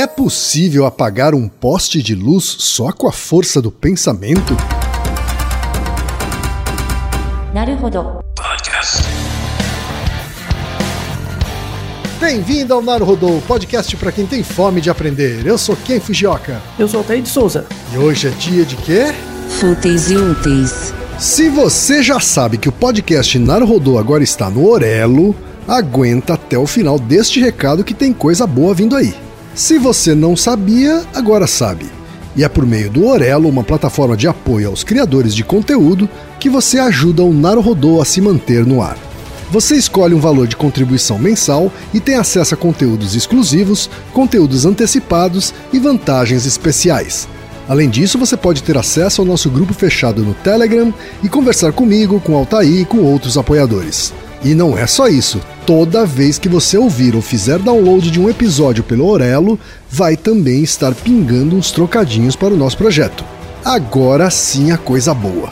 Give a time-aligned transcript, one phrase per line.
[0.00, 4.56] É possível apagar um poste de luz só com a força do pensamento?
[12.18, 15.46] Bem-vindo ao Naruhodô, podcast para quem tem fome de aprender.
[15.46, 16.62] Eu sou Ken Fujioka.
[16.78, 17.66] Eu sou o Altair de Souza.
[17.92, 19.12] E hoje é dia de quê?
[19.50, 20.94] Fúteis e úteis.
[21.18, 25.36] Se você já sabe que o podcast Naruhodô agora está no Orelo,
[25.68, 29.14] aguenta até o final deste recado que tem coisa boa vindo aí.
[29.60, 31.84] Se você não sabia, agora sabe.
[32.34, 36.08] E é por meio do Orelo, uma plataforma de apoio aos criadores de conteúdo,
[36.40, 38.96] que você ajuda o Naruhodô a se manter no ar.
[39.50, 45.52] Você escolhe um valor de contribuição mensal e tem acesso a conteúdos exclusivos, conteúdos antecipados
[45.74, 47.28] e vantagens especiais.
[47.68, 50.92] Além disso, você pode ter acesso ao nosso grupo fechado no Telegram
[51.22, 54.10] e conversar comigo, com Altair e com outros apoiadores.
[54.42, 55.40] E não é só isso.
[55.66, 59.58] Toda vez que você ouvir ou fizer download de um episódio pelo Orelo,
[59.90, 63.24] vai também estar pingando uns trocadinhos para o nosso projeto.
[63.64, 65.50] Agora sim a coisa boa.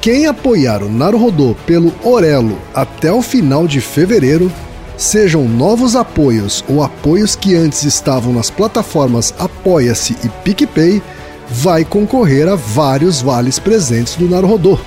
[0.00, 4.52] Quem apoiar o Naruhodô pelo Orelo até o final de fevereiro,
[4.96, 11.02] sejam novos apoios ou apoios que antes estavam nas plataformas Apoia-se e PicPay,
[11.48, 14.78] vai concorrer a vários vales presentes do Naruhodô.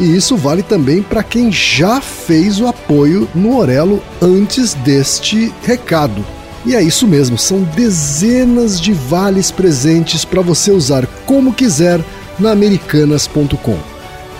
[0.00, 6.24] E isso vale também para quem já fez o apoio no Orelo antes deste recado.
[6.64, 12.00] E é isso mesmo, são dezenas de vales presentes para você usar como quiser
[12.38, 13.76] na americanas.com.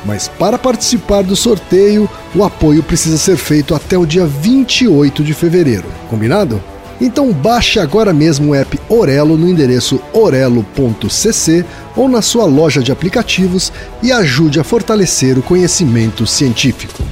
[0.06, 5.34] Mas para participar do sorteio, o apoio precisa ser feito até o dia 28 de
[5.34, 5.84] fevereiro.
[6.08, 6.58] Combinado?
[6.98, 11.64] Então baixe agora mesmo o app Orelo no endereço orelo.cc
[12.00, 13.70] ou na sua loja de aplicativos
[14.02, 17.04] e ajude a fortalecer o conhecimento científico.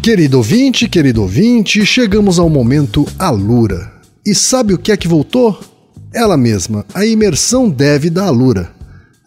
[0.00, 3.92] Querido ouvinte, querido ouvinte, chegamos ao momento Alura.
[4.24, 5.58] E sabe o que é que voltou?
[6.14, 8.70] Ela mesma, a imersão dev da Alura.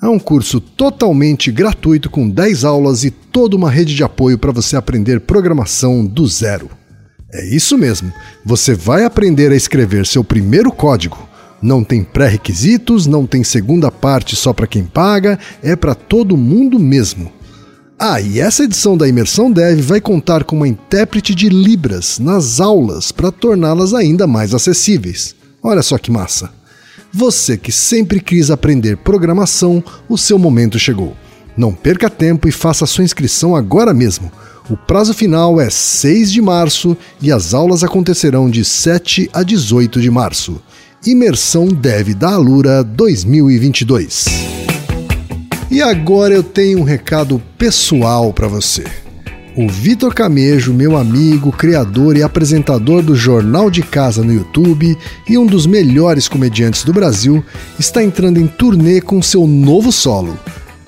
[0.01, 4.53] É um curso totalmente gratuito com 10 aulas e toda uma rede de apoio para
[4.53, 6.69] você aprender programação do zero.
[7.33, 8.13] É isso mesmo,
[8.45, 11.30] você vai aprender a escrever seu primeiro código.
[11.61, 16.79] Não tem pré-requisitos, não tem segunda parte só para quem paga, é para todo mundo
[16.79, 17.31] mesmo.
[17.99, 22.59] Ah, e essa edição da Imersão Dev vai contar com uma intérprete de Libras nas
[22.59, 25.35] aulas para torná-las ainda mais acessíveis.
[25.61, 26.49] Olha só que massa!
[27.13, 31.15] Você que sempre quis aprender programação, o seu momento chegou.
[31.55, 34.31] Não perca tempo e faça sua inscrição agora mesmo.
[34.67, 40.01] O prazo final é 6 de março e as aulas acontecerão de 7 a 18
[40.01, 40.59] de março.
[41.03, 44.25] Imersão Dev da Alura 2022.
[45.71, 48.83] E agora eu tenho um recado pessoal para você.
[49.57, 54.95] O Vitor Camejo, meu amigo, criador e apresentador do Jornal de Casa no YouTube
[55.27, 57.43] e um dos melhores comediantes do Brasil,
[57.79, 60.37] está entrando em turnê com seu novo solo.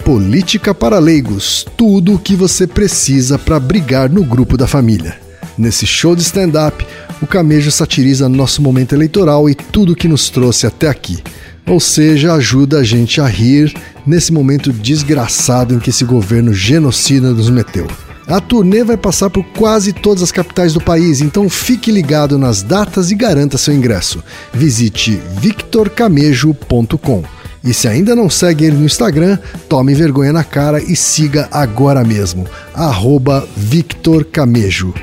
[0.05, 5.17] Política para Leigos tudo o que você precisa para brigar no grupo da família.
[5.57, 6.85] Nesse show de stand-up,
[7.23, 11.23] o Camejo satiriza nosso momento eleitoral e tudo que nos trouxe até aqui.
[11.65, 13.73] Ou seja, ajuda a gente a rir
[14.05, 17.87] nesse momento desgraçado em que esse governo genocida nos meteu.
[18.27, 22.61] A turnê vai passar por quase todas as capitais do país, então fique ligado nas
[22.61, 24.21] datas e garanta seu ingresso.
[24.53, 27.23] Visite victorcamejo.com.
[27.63, 29.37] E se ainda não segue ele no Instagram,
[29.69, 34.93] tome vergonha na cara e siga agora mesmo, arroba Victor Camejo.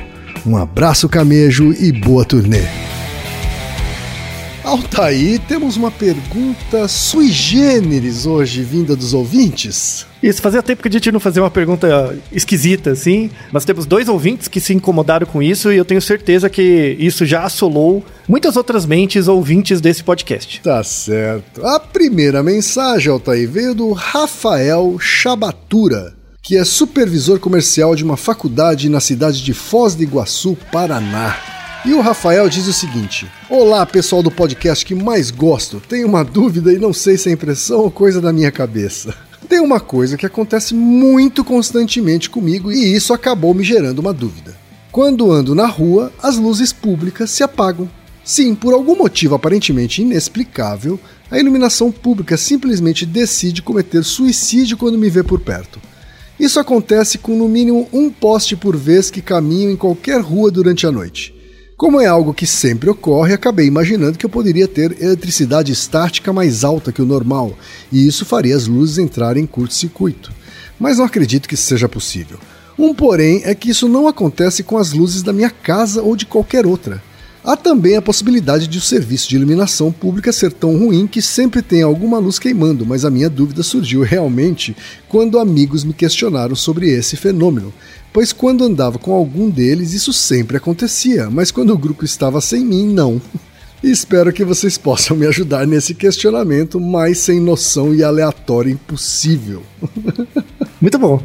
[0.45, 2.63] Um abraço, Camejo, e boa turnê!
[4.63, 10.05] Altaí, temos uma pergunta sui generis hoje, vinda dos ouvintes.
[10.21, 14.07] Isso, fazia tempo que a gente não fazia uma pergunta esquisita, assim, mas temos dois
[14.07, 18.55] ouvintes que se incomodaram com isso e eu tenho certeza que isso já assolou muitas
[18.55, 20.61] outras mentes ouvintes desse podcast.
[20.61, 21.65] Tá certo.
[21.65, 28.89] A primeira mensagem, Altaí, veio do Rafael Chabatura, que é supervisor comercial de uma faculdade
[28.89, 31.37] na cidade de Foz do Iguaçu, Paraná.
[31.85, 35.81] E o Rafael diz o seguinte: Olá, pessoal do podcast que mais gosto.
[35.87, 39.13] Tenho uma dúvida e não sei se é impressão ou coisa da minha cabeça.
[39.47, 44.55] Tem uma coisa que acontece muito constantemente comigo e isso acabou me gerando uma dúvida.
[44.91, 47.89] Quando ando na rua, as luzes públicas se apagam.
[48.23, 50.99] Sim, por algum motivo aparentemente inexplicável,
[51.29, 55.79] a iluminação pública simplesmente decide cometer suicídio quando me vê por perto.
[56.41, 60.87] Isso acontece com no mínimo um poste por vez que caminho em qualquer rua durante
[60.87, 61.35] a noite.
[61.77, 66.63] Como é algo que sempre ocorre, acabei imaginando que eu poderia ter eletricidade estática mais
[66.63, 67.55] alta que o normal,
[67.91, 70.31] e isso faria as luzes entrarem em curto-circuito.
[70.79, 72.39] Mas não acredito que seja possível.
[72.75, 76.25] Um porém é que isso não acontece com as luzes da minha casa ou de
[76.25, 77.03] qualquer outra.
[77.43, 81.63] Há também a possibilidade de o serviço de iluminação pública ser tão ruim que sempre
[81.63, 84.75] tem alguma luz queimando, mas a minha dúvida surgiu realmente
[85.09, 87.73] quando amigos me questionaram sobre esse fenômeno,
[88.13, 92.63] pois quando andava com algum deles isso sempre acontecia, mas quando o grupo estava sem
[92.63, 93.19] mim, não.
[93.83, 99.63] Espero que vocês possam me ajudar nesse questionamento mais sem noção e aleatório impossível.
[100.81, 101.21] Muito bom.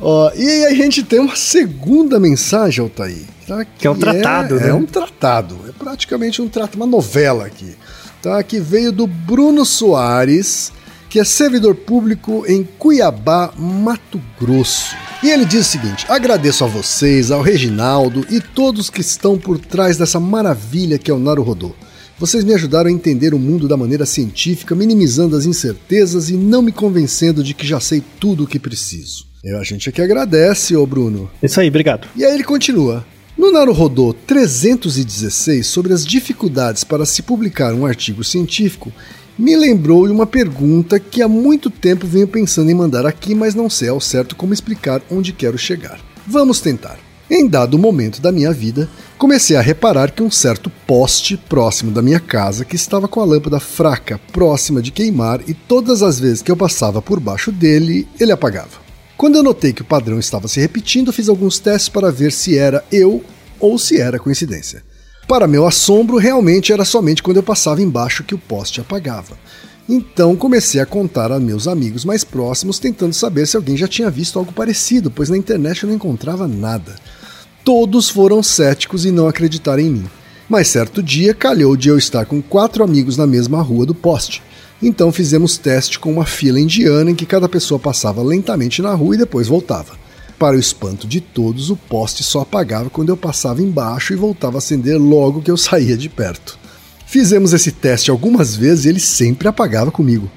[0.00, 3.24] Ó, e aí a gente tem uma segunda mensagem, Altair.
[3.46, 4.68] Tá, Que é um tratado, é, né?
[4.70, 5.58] É um tratado.
[5.68, 7.76] É praticamente um tratado, uma novela aqui.
[8.22, 10.72] Tá, que veio do Bruno Soares,
[11.10, 14.96] que é servidor público em Cuiabá, Mato Grosso.
[15.22, 19.58] E ele diz o seguinte: agradeço a vocês, ao Reginaldo e todos que estão por
[19.58, 21.74] trás dessa maravilha que é o Naruhodô.
[22.18, 26.62] Vocês me ajudaram a entender o mundo da maneira científica, minimizando as incertezas e não
[26.62, 29.26] me convencendo de que já sei tudo o que preciso.
[29.42, 31.28] Eu, a gente aqui agradece, ô Bruno.
[31.42, 32.06] Isso aí, obrigado.
[32.14, 33.04] E aí ele continua.
[33.36, 38.92] No Naruhodô 316, sobre as dificuldades para se publicar um artigo científico,
[39.36, 43.54] me lembrou de uma pergunta que há muito tempo venho pensando em mandar aqui, mas
[43.54, 45.98] não sei ao certo como explicar onde quero chegar.
[46.26, 46.98] Vamos tentar.
[47.34, 48.86] Em dado momento da minha vida,
[49.16, 53.24] comecei a reparar que um certo poste próximo da minha casa, que estava com a
[53.24, 58.06] lâmpada fraca próxima de queimar, e todas as vezes que eu passava por baixo dele,
[58.20, 58.82] ele apagava.
[59.16, 62.58] Quando eu notei que o padrão estava se repetindo, fiz alguns testes para ver se
[62.58, 63.24] era eu
[63.58, 64.82] ou se era coincidência.
[65.26, 69.38] Para meu assombro, realmente era somente quando eu passava embaixo que o poste apagava.
[69.88, 74.10] Então comecei a contar a meus amigos mais próximos, tentando saber se alguém já tinha
[74.10, 76.94] visto algo parecido, pois na internet eu não encontrava nada.
[77.64, 80.04] Todos foram céticos e não acreditaram em mim.
[80.48, 84.42] Mas certo dia calhou de eu estar com quatro amigos na mesma rua do poste.
[84.82, 89.14] Então fizemos teste com uma fila indiana em que cada pessoa passava lentamente na rua
[89.14, 89.92] e depois voltava.
[90.40, 94.56] Para o espanto de todos, o poste só apagava quando eu passava embaixo e voltava
[94.56, 96.58] a acender logo que eu saía de perto.
[97.06, 100.28] Fizemos esse teste algumas vezes e ele sempre apagava comigo.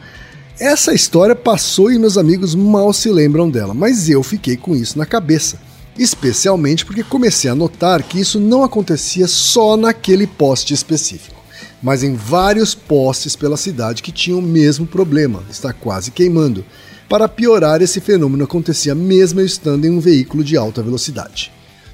[0.59, 4.95] Essa história passou e meus amigos mal se lembram dela, mas eu fiquei com isso
[4.97, 5.57] na cabeça.
[5.97, 11.41] Especialmente porque comecei a notar que isso não acontecia só naquele poste específico,
[11.81, 16.65] mas em vários postes pela cidade que tinham o mesmo problema, está quase queimando.
[17.07, 21.51] Para piorar, esse fenômeno acontecia mesmo eu estando em um veículo de alta velocidade.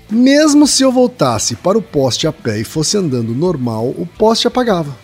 [0.10, 4.48] Mesmo se eu voltasse para o poste a pé e fosse andando normal, o poste
[4.48, 4.98] apagava.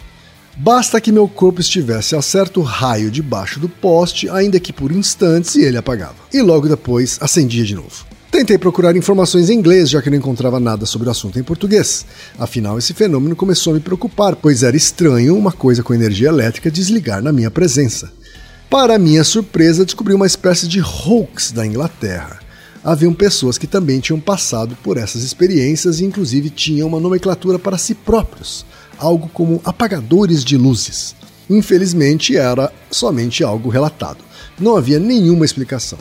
[0.58, 5.56] Basta que meu corpo estivesse a certo raio debaixo do poste, ainda que por instantes,
[5.56, 6.16] e ele apagava.
[6.34, 8.17] E logo depois acendia de novo.
[8.38, 12.06] Tentei procurar informações em inglês, já que não encontrava nada sobre o assunto em português.
[12.38, 16.70] Afinal, esse fenômeno começou a me preocupar, pois era estranho uma coisa com energia elétrica
[16.70, 18.14] desligar na minha presença.
[18.70, 22.40] Para minha surpresa, descobri uma espécie de hoax da Inglaterra.
[22.84, 27.80] Haviam pessoas que também tinham passado por essas experiências e, inclusive, tinham uma nomenclatura para
[27.80, 28.68] si próprios,
[29.00, 31.16] algo como apagadores de luzes.
[31.50, 34.20] Infelizmente, era somente algo relatado.
[34.60, 35.98] Não havia nenhuma explicação.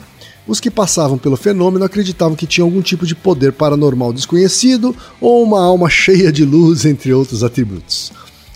[0.47, 5.43] Os que passavam pelo fenômeno acreditavam que tinham algum tipo de poder paranormal desconhecido ou
[5.43, 8.13] uma alma cheia de luz, entre outros atributos.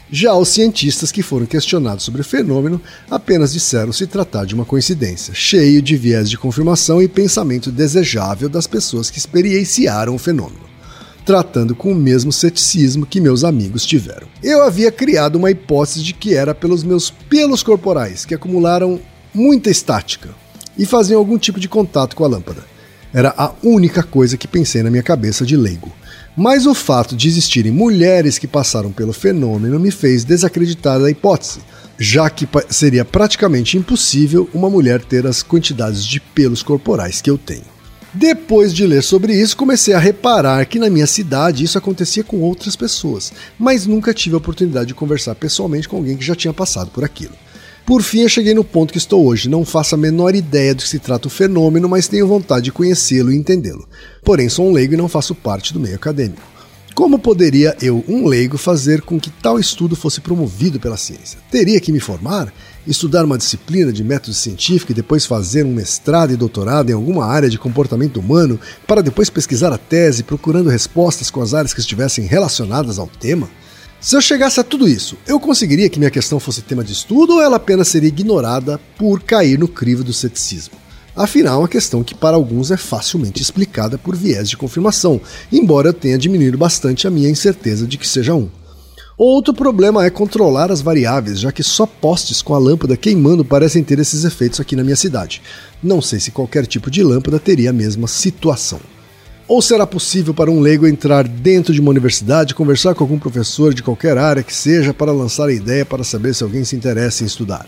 [0.09, 4.65] Já os cientistas que foram questionados sobre o fenômeno apenas disseram se tratar de uma
[4.65, 10.69] coincidência, cheio de viés de confirmação e pensamento desejável das pessoas que experienciaram o fenômeno,
[11.25, 14.27] tratando com o mesmo ceticismo que meus amigos tiveram.
[14.43, 19.00] Eu havia criado uma hipótese de que era pelos meus pelos corporais, que acumularam
[19.33, 20.40] muita estática
[20.77, 22.63] e faziam algum tipo de contato com a lâmpada.
[23.13, 25.91] Era a única coisa que pensei na minha cabeça de leigo.
[26.35, 31.59] Mas o fato de existirem mulheres que passaram pelo fenômeno me fez desacreditar da hipótese,
[31.99, 37.37] já que seria praticamente impossível uma mulher ter as quantidades de pelos corporais que eu
[37.37, 37.69] tenho.
[38.13, 42.41] Depois de ler sobre isso, comecei a reparar que na minha cidade isso acontecia com
[42.41, 46.53] outras pessoas, mas nunca tive a oportunidade de conversar pessoalmente com alguém que já tinha
[46.53, 47.33] passado por aquilo.
[47.85, 49.50] Por fim, eu cheguei no ponto que estou hoje.
[49.50, 52.71] Não faço a menor ideia do que se trata o fenômeno, mas tenho vontade de
[52.71, 53.88] conhecê-lo e entendê-lo.
[54.23, 56.51] Porém, sou um leigo e não faço parte do meio acadêmico.
[56.93, 61.39] Como poderia eu, um leigo, fazer com que tal estudo fosse promovido pela ciência?
[61.50, 62.53] Teria que me formar?
[62.85, 67.25] Estudar uma disciplina de método científico e depois fazer um mestrado e doutorado em alguma
[67.25, 71.79] área de comportamento humano, para depois pesquisar a tese procurando respostas com as áreas que
[71.79, 73.50] estivessem relacionadas ao tema?
[74.01, 77.34] Se eu chegasse a tudo isso, eu conseguiria que minha questão fosse tema de estudo
[77.34, 80.74] ou ela apenas seria ignorada por cair no crivo do ceticismo?
[81.15, 85.89] Afinal, é uma questão que para alguns é facilmente explicada por viés de confirmação, embora
[85.89, 88.50] eu tenha diminuído bastante a minha incerteza de que seja um.
[89.15, 93.84] Outro problema é controlar as variáveis, já que só postes com a lâmpada queimando parecem
[93.84, 95.43] ter esses efeitos aqui na minha cidade.
[95.84, 98.79] Não sei se qualquer tipo de lâmpada teria a mesma situação.
[99.51, 103.74] Ou será possível para um leigo entrar dentro de uma universidade, conversar com algum professor
[103.74, 107.22] de qualquer área que seja para lançar a ideia para saber se alguém se interessa
[107.22, 107.67] em estudar?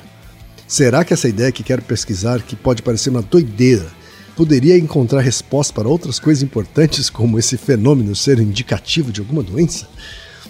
[0.66, 3.86] Será que essa ideia que quero pesquisar, que pode parecer uma doideira,
[4.34, 9.86] poderia encontrar resposta para outras coisas importantes, como esse fenômeno ser indicativo de alguma doença?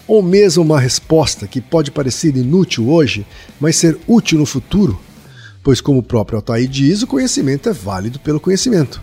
[0.05, 3.25] Ou mesmo uma resposta que pode parecer inútil hoje,
[3.59, 5.01] mas ser útil no futuro?
[5.63, 9.01] Pois, como o próprio Altair diz, o conhecimento é válido pelo conhecimento.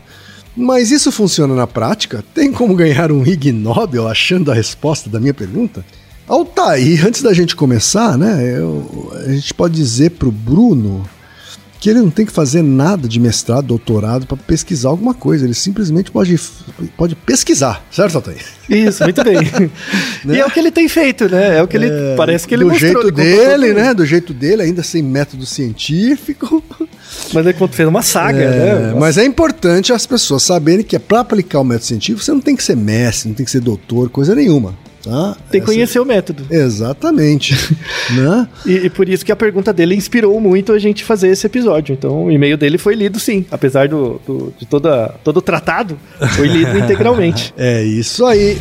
[0.60, 2.22] Mas isso funciona na prática?
[2.34, 5.84] Tem como ganhar um Ig Nobel achando a resposta da minha pergunta?
[6.28, 11.02] Altair, antes da gente começar, né, eu, a gente pode dizer pro Bruno
[11.80, 15.46] que ele não tem que fazer nada de mestrado, doutorado para pesquisar alguma coisa.
[15.46, 16.38] Ele simplesmente pode,
[16.94, 18.44] pode pesquisar, certo, Altair?
[18.68, 19.36] Isso, muito bem.
[19.36, 19.70] né?
[20.36, 21.58] E é o que ele tem feito, né?
[21.58, 22.92] É o que ele é, parece que ele do mostrou.
[22.92, 23.94] jeito dele, né?
[23.94, 26.62] Do jeito dele, ainda sem método científico.
[27.32, 28.94] Mas ele fez uma saga, é, né?
[28.98, 32.40] Mas é importante as pessoas saberem que é para aplicar o método científico, você não
[32.40, 34.74] tem que ser mestre, não tem que ser doutor, coisa nenhuma.
[35.02, 35.36] Tá?
[35.50, 36.44] Tem que conhecer o método.
[36.50, 37.54] Exatamente.
[38.12, 38.48] né?
[38.66, 41.94] E, e, por isso que a pergunta dele inspirou muito a gente fazer esse episódio.
[41.94, 43.46] Então, o e-mail dele foi lido sim.
[43.50, 45.98] Apesar do, do de toda, todo o tratado,
[46.36, 47.54] foi lido integralmente.
[47.56, 48.58] É isso aí.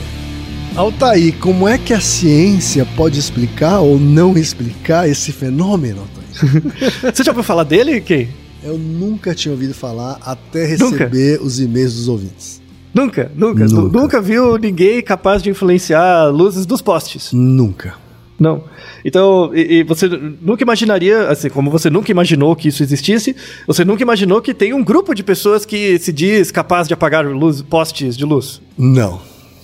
[0.76, 6.64] Altair, como é que a ciência pode explicar ou não explicar esse fenômeno, Altair?
[7.14, 8.30] Você já ouviu falar dele, Kay?
[8.64, 11.44] Eu nunca tinha ouvido falar até receber nunca.
[11.44, 12.59] os e-mails dos ouvintes.
[12.94, 13.98] Nunca, nunca, nunca.
[13.98, 17.32] Nunca viu ninguém capaz de influenciar luzes dos postes.
[17.32, 17.96] Nunca.
[18.40, 18.64] Não.
[19.04, 23.36] Então, e, e, você nunca imaginaria, assim, como você nunca imaginou que isso existisse,
[23.68, 27.26] você nunca imaginou que tem um grupo de pessoas que se diz capaz de apagar
[27.26, 28.62] luz, postes de luz?
[28.78, 29.20] Não.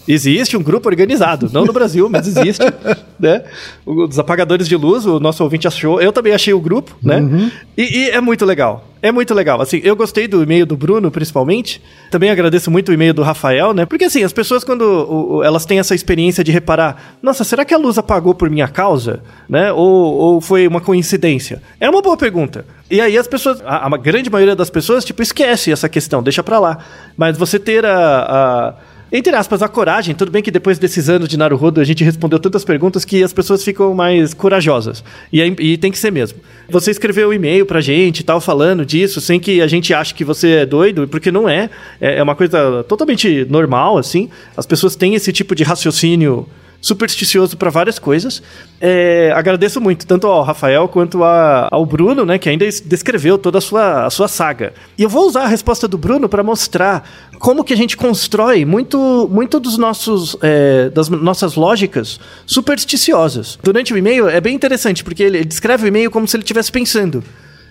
[0.07, 2.63] Existe um grupo organizado, não no Brasil, mas existe,
[3.19, 3.43] né?
[3.85, 7.17] Os apagadores de luz, o nosso ouvinte achou, eu também achei o grupo, né?
[7.17, 7.51] Uhum.
[7.75, 8.87] E, e, é muito legal.
[9.01, 9.61] É muito legal.
[9.61, 11.81] Assim, eu gostei do e-mail do Bruno, principalmente.
[12.09, 13.85] Também agradeço muito o e-mail do Rafael, né?
[13.85, 17.73] Porque assim, as pessoas quando o, elas têm essa experiência de reparar, nossa, será que
[17.73, 19.71] a luz apagou por minha causa, né?
[19.71, 21.61] Ou, ou foi uma coincidência?
[21.79, 22.65] É uma boa pergunta.
[22.89, 26.43] E aí as pessoas, a, a grande maioria das pessoas, tipo, esquece essa questão, deixa
[26.43, 26.77] pra lá.
[27.17, 28.73] Mas você ter a, a
[29.11, 30.15] entre aspas, a coragem.
[30.15, 33.31] Tudo bem que depois desses anos de Naruhodo a gente respondeu tantas perguntas que as
[33.31, 35.03] pessoas ficam mais corajosas.
[35.31, 36.39] E, é, e tem que ser mesmo.
[36.69, 40.13] Você escreveu um e-mail pra gente e tal, falando disso, sem que a gente ache
[40.13, 41.69] que você é doido, porque não é.
[42.01, 44.29] É, é uma coisa totalmente normal, assim.
[44.57, 46.47] As pessoas têm esse tipo de raciocínio
[46.85, 48.43] supersticioso para várias coisas.
[48.79, 53.57] É, agradeço muito, tanto ao Rafael quanto a, ao Bruno, né, que ainda descreveu toda
[53.57, 54.71] a sua, a sua saga.
[54.95, 58.65] E eu vou usar a resposta do Bruno para mostrar como que a gente constrói
[58.65, 63.57] muito, muito dos nossos, é, das nossas lógicas supersticiosas.
[63.63, 66.71] Durante o e-mail é bem interessante, porque ele descreve o e-mail como se ele estivesse
[66.71, 67.23] pensando.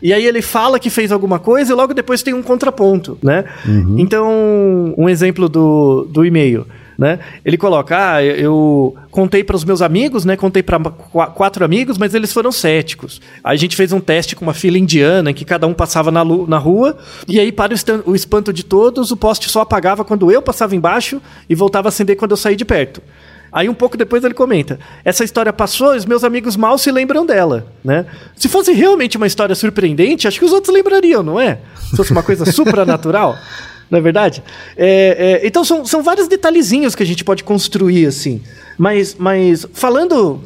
[0.03, 3.45] E aí ele fala que fez alguma coisa e logo depois tem um contraponto, né?
[3.65, 3.95] Uhum.
[3.97, 6.67] Então, um exemplo do, do e-mail
[6.99, 7.19] né?
[7.45, 10.37] Ele coloca, ah, eu contei para os meus amigos, né?
[10.37, 13.21] Contei para quatro amigos, mas eles foram céticos.
[13.43, 16.11] Aí a gente fez um teste com uma fila indiana em que cada um passava
[16.11, 16.97] na, na rua
[17.27, 17.75] e aí para
[18.07, 21.91] o espanto de todos, o poste só apagava quando eu passava embaixo e voltava a
[21.91, 23.03] acender quando eu saí de perto.
[23.55, 27.25] Aí um pouco depois ele comenta: essa história passou, os meus amigos mal se lembram
[27.25, 28.05] dela, né?
[28.35, 31.59] Se fosse realmente uma história surpreendente, acho que os outros lembrariam, não é?
[31.89, 33.37] Se fosse uma coisa supranatural.
[33.91, 34.43] não é verdade?
[34.77, 38.43] É, é, então são, são vários detalhezinhos que a gente pode construir, assim.
[38.79, 40.41] Mas, mas falando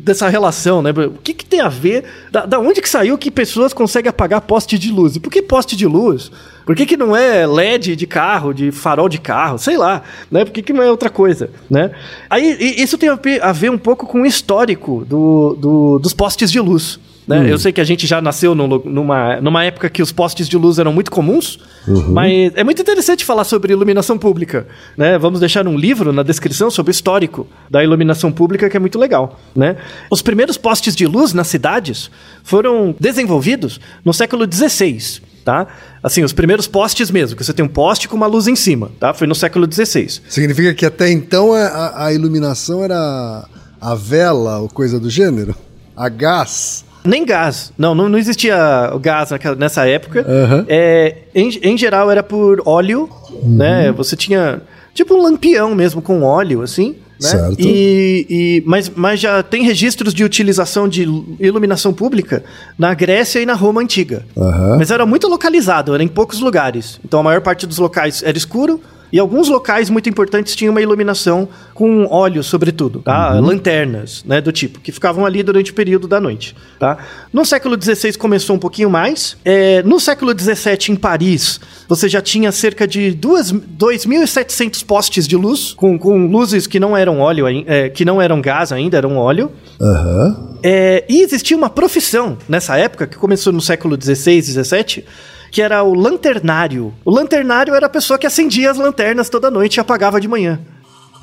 [0.00, 0.90] dessa relação, né?
[0.90, 2.04] O que, que tem a ver?
[2.30, 5.16] Da, da, onde que saiu que pessoas conseguem apagar poste de luz?
[5.16, 6.30] E por que poste de luz?
[6.64, 9.58] Por que, que não é LED de carro, de farol de carro?
[9.58, 10.44] Sei lá, né?
[10.44, 11.90] Por que, que não é outra coisa, né?
[12.28, 13.10] Aí isso tem
[13.40, 16.98] a ver um pouco com o histórico do, do dos postes de luz.
[17.30, 17.38] Né?
[17.38, 17.46] Hum.
[17.46, 20.80] Eu sei que a gente já nasceu numa, numa época que os postes de luz
[20.80, 22.10] eram muito comuns, uhum.
[22.10, 24.66] mas é muito interessante falar sobre iluminação pública.
[24.96, 25.16] Né?
[25.16, 28.98] Vamos deixar um livro na descrição sobre o histórico da iluminação pública, que é muito
[28.98, 29.38] legal.
[29.54, 29.76] Né?
[30.10, 32.10] Os primeiros postes de luz nas cidades
[32.42, 35.22] foram desenvolvidos no século XVI.
[35.44, 35.68] Tá?
[36.02, 38.90] Assim, os primeiros postes mesmo, que você tem um poste com uma luz em cima,
[39.00, 39.14] tá?
[39.14, 40.20] Foi no século XVI.
[40.28, 43.48] Significa que até então a, a iluminação era
[43.80, 45.54] a vela ou coisa do gênero?
[45.96, 46.84] A gás?
[47.04, 47.72] Nem gás.
[47.78, 48.56] Não, não, não existia
[49.00, 50.20] gás naquela, nessa época.
[50.28, 50.64] Uhum.
[50.68, 53.56] É, em, em geral era por óleo, uhum.
[53.56, 53.92] né?
[53.92, 54.60] Você tinha
[54.94, 56.96] tipo um lampião mesmo com óleo, assim.
[57.20, 57.28] Né?
[57.28, 57.60] Certo.
[57.60, 61.02] E, e, mas, mas já tem registros de utilização de
[61.38, 62.42] iluminação pública
[62.78, 64.24] na Grécia e na Roma antiga.
[64.34, 64.78] Uhum.
[64.78, 66.98] Mas era muito localizado, era em poucos lugares.
[67.04, 68.80] Então a maior parte dos locais era escuro
[69.12, 73.30] E alguns locais muito importantes tinham uma iluminação com óleo, sobretudo, tá?
[73.40, 76.98] Lanternas, né, do tipo, que ficavam ali durante o período da noite, tá?
[77.32, 79.36] No século XVI começou um pouquinho mais.
[79.44, 85.36] É, no século XVII, em Paris, você já tinha cerca de duas- 2.700 postes de
[85.36, 89.16] luz, com, com luzes que não eram óleo, é, que não eram gás ainda, eram
[89.16, 89.50] óleo.
[89.80, 90.56] Aham.
[90.62, 95.04] É, e existia uma profissão nessa época, que começou no século XVI e XVII,
[95.50, 96.92] que era o lanternário.
[97.04, 100.60] O lanternário era a pessoa que acendia as lanternas toda noite e apagava de manhã.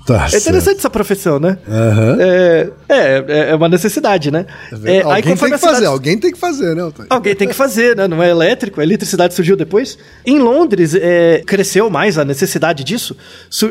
[0.05, 1.57] Tá É interessante essa profissão, né?
[1.67, 2.17] Aham.
[2.17, 4.46] É, é, é uma necessidade, né?
[4.86, 7.07] É, alguém tem conforme que a fazer, cidade- alguém tem que fazer, né, Otávio?
[7.10, 8.07] Alguém tem que fazer, né?
[8.07, 9.98] Não é elétrico, a eletricidade surgiu depois.
[10.25, 13.17] Em Londres, é, cresceu mais a necessidade disso,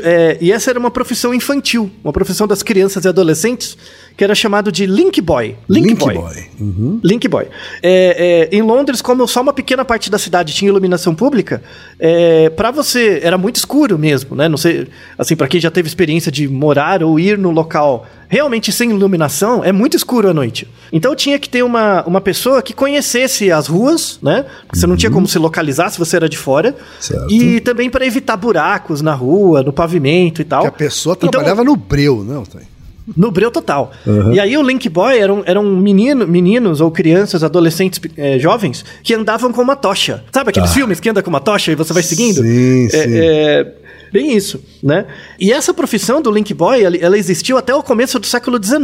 [0.03, 3.79] é, e essa era uma profissão infantil, uma profissão das crianças e adolescentes,
[4.17, 5.57] que era chamado de Link Boy.
[5.69, 6.15] Link, Link Boy.
[6.15, 6.45] Boy.
[6.59, 7.01] Uhum.
[7.05, 7.47] Link Boy.
[7.83, 11.63] É, é, em Londres, como só uma pequena parte da cidade tinha iluminação pública,
[12.01, 14.49] é, para você era muito escuro mesmo, né?
[14.49, 18.73] Não sei, assim, para quem já teve experiência de morar ou ir no local realmente
[18.73, 20.67] sem iluminação, é muito escuro à noite.
[20.91, 24.47] Então tinha que ter uma, uma pessoa que conhecesse as ruas, né?
[24.73, 26.75] Você não tinha como se localizar se você era de fora.
[26.99, 27.31] Certo.
[27.31, 30.63] E também para evitar buracos na rua, no pavimento e tal.
[30.63, 32.76] Que a pessoa Então, trabalhava no breu, né, Otávio?
[33.17, 33.93] No breu total.
[34.07, 34.33] Uhum.
[34.33, 39.13] E aí o Link Boy eram, eram menino, meninos ou crianças, adolescentes eh, jovens, que
[39.15, 40.25] andavam com uma tocha.
[40.33, 42.37] Sabe aqueles filmes que anda com uma tocha e você vai seguindo?
[42.37, 42.43] Tá.
[42.43, 43.17] Sim, É- sim.
[43.19, 43.73] é
[44.13, 45.05] bem isso, né?
[45.39, 48.79] E essa profissão do Link Boy, ela, ela existiu até o começo do século XIX.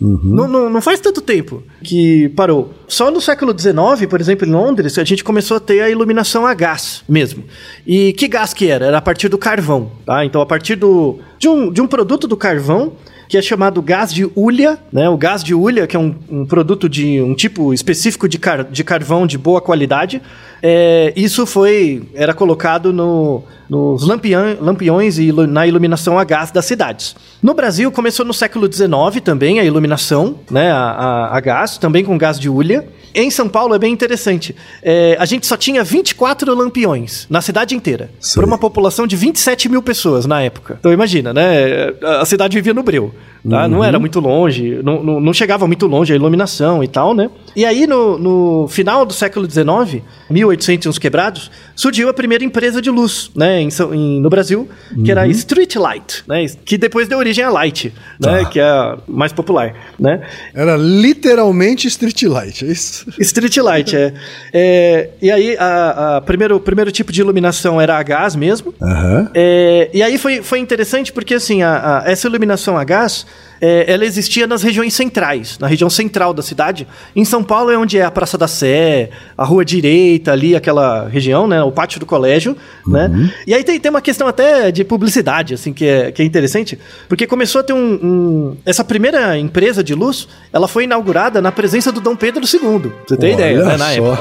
[0.00, 0.20] Uhum.
[0.22, 2.72] Não, não, não faz tanto tempo que parou.
[2.86, 6.46] Só no século XIX, por exemplo, em Londres, a gente começou a ter a iluminação
[6.46, 7.44] a gás mesmo.
[7.86, 8.86] E que gás que era?
[8.86, 10.24] Era a partir do carvão, tá?
[10.24, 12.92] Então, a partir do, de, um, de um produto do carvão
[13.28, 15.08] que é chamado gás de hulha, né?
[15.08, 18.64] O gás de hulha, que é um, um produto de um tipo específico de, car
[18.64, 20.22] de carvão de boa qualidade,
[20.62, 27.14] é, isso foi era colocado no, nos lampiões e na iluminação a gás das cidades.
[27.42, 30.72] No Brasil começou no século XIX também a iluminação, né?
[30.72, 32.88] A, a, a gás, também com gás de hulha.
[33.20, 34.54] Em São Paulo é bem interessante.
[34.82, 38.10] É, a gente só tinha 24 lampiões na cidade inteira.
[38.34, 40.76] Para uma população de 27 mil pessoas na época.
[40.78, 41.92] Então imagina, né?
[42.20, 43.12] A cidade vivia no breu.
[43.48, 43.68] Tá?
[43.68, 47.30] Não era muito longe, não, não, não chegava muito longe a iluminação e tal, né?
[47.56, 52.44] E aí, no, no final do século XIX, 1800 e uns quebrados, surgiu a primeira
[52.44, 53.62] empresa de luz, né?
[53.62, 54.68] Em, em- no Brasil,
[55.04, 56.44] que era a Street Light, né?
[56.64, 58.40] Que depois deu origem à Light, né?
[58.42, 58.44] Tá.
[58.50, 60.20] Que é a mais popular, né?
[60.52, 63.06] Era literalmente Street Light, é isso?
[63.20, 64.12] Street Light, é.
[64.52, 68.74] É, E aí, a, a primeiro, o primeiro tipo de iluminação era a gás mesmo.
[68.80, 69.30] Aham.
[69.34, 73.26] É, e aí foi, foi interessante porque, assim, a- a- essa iluminação a gás,
[73.60, 76.86] é, ela existia nas regiões centrais, na região central da cidade.
[77.14, 81.08] Em São Paulo é onde é a Praça da Sé, a Rua Direita, ali, aquela
[81.08, 81.62] região, né?
[81.62, 83.30] O pátio do colégio, né?
[83.46, 86.78] E aí tem, tem uma questão até de publicidade, assim, que é, que é interessante,
[87.08, 91.52] porque começou a ter um, um- Essa primeira empresa de luz, ela foi inaugurada na
[91.52, 93.76] presença do Dom Pedro II, você ideia, Olha né?
[93.76, 94.18] Na época.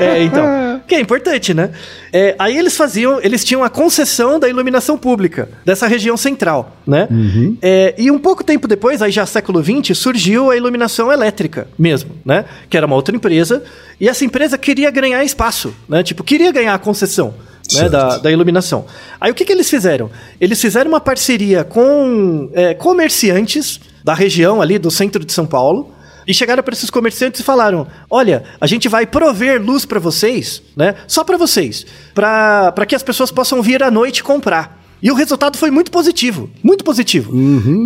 [0.00, 0.44] É, então.
[0.86, 1.70] Que é importante, né?
[2.12, 7.08] É, aí eles faziam, eles tinham a concessão da iluminação pública dessa região central, né?
[7.60, 12.12] É, e um pouco tempo depois, aí já século XX, surgiu a iluminação elétrica mesmo,
[12.24, 12.44] né?
[12.70, 13.62] Que era uma outra empresa.
[14.00, 16.02] E essa empresa queria ganhar espaço, né?
[16.02, 17.34] Tipo, queria ganhar a concessão.
[17.72, 18.86] Né, da, da iluminação.
[19.20, 20.08] Aí o que, que eles fizeram?
[20.40, 25.95] Eles fizeram uma parceria com é, comerciantes da região ali do centro de São Paulo
[26.26, 30.62] e chegaram para esses comerciantes e falaram: Olha, a gente vai prover luz para vocês,
[30.76, 30.94] né?
[31.06, 34.84] Só para vocês, para que as pessoas possam vir à noite comprar.
[35.02, 37.30] E o resultado foi muito positivo, muito positivo.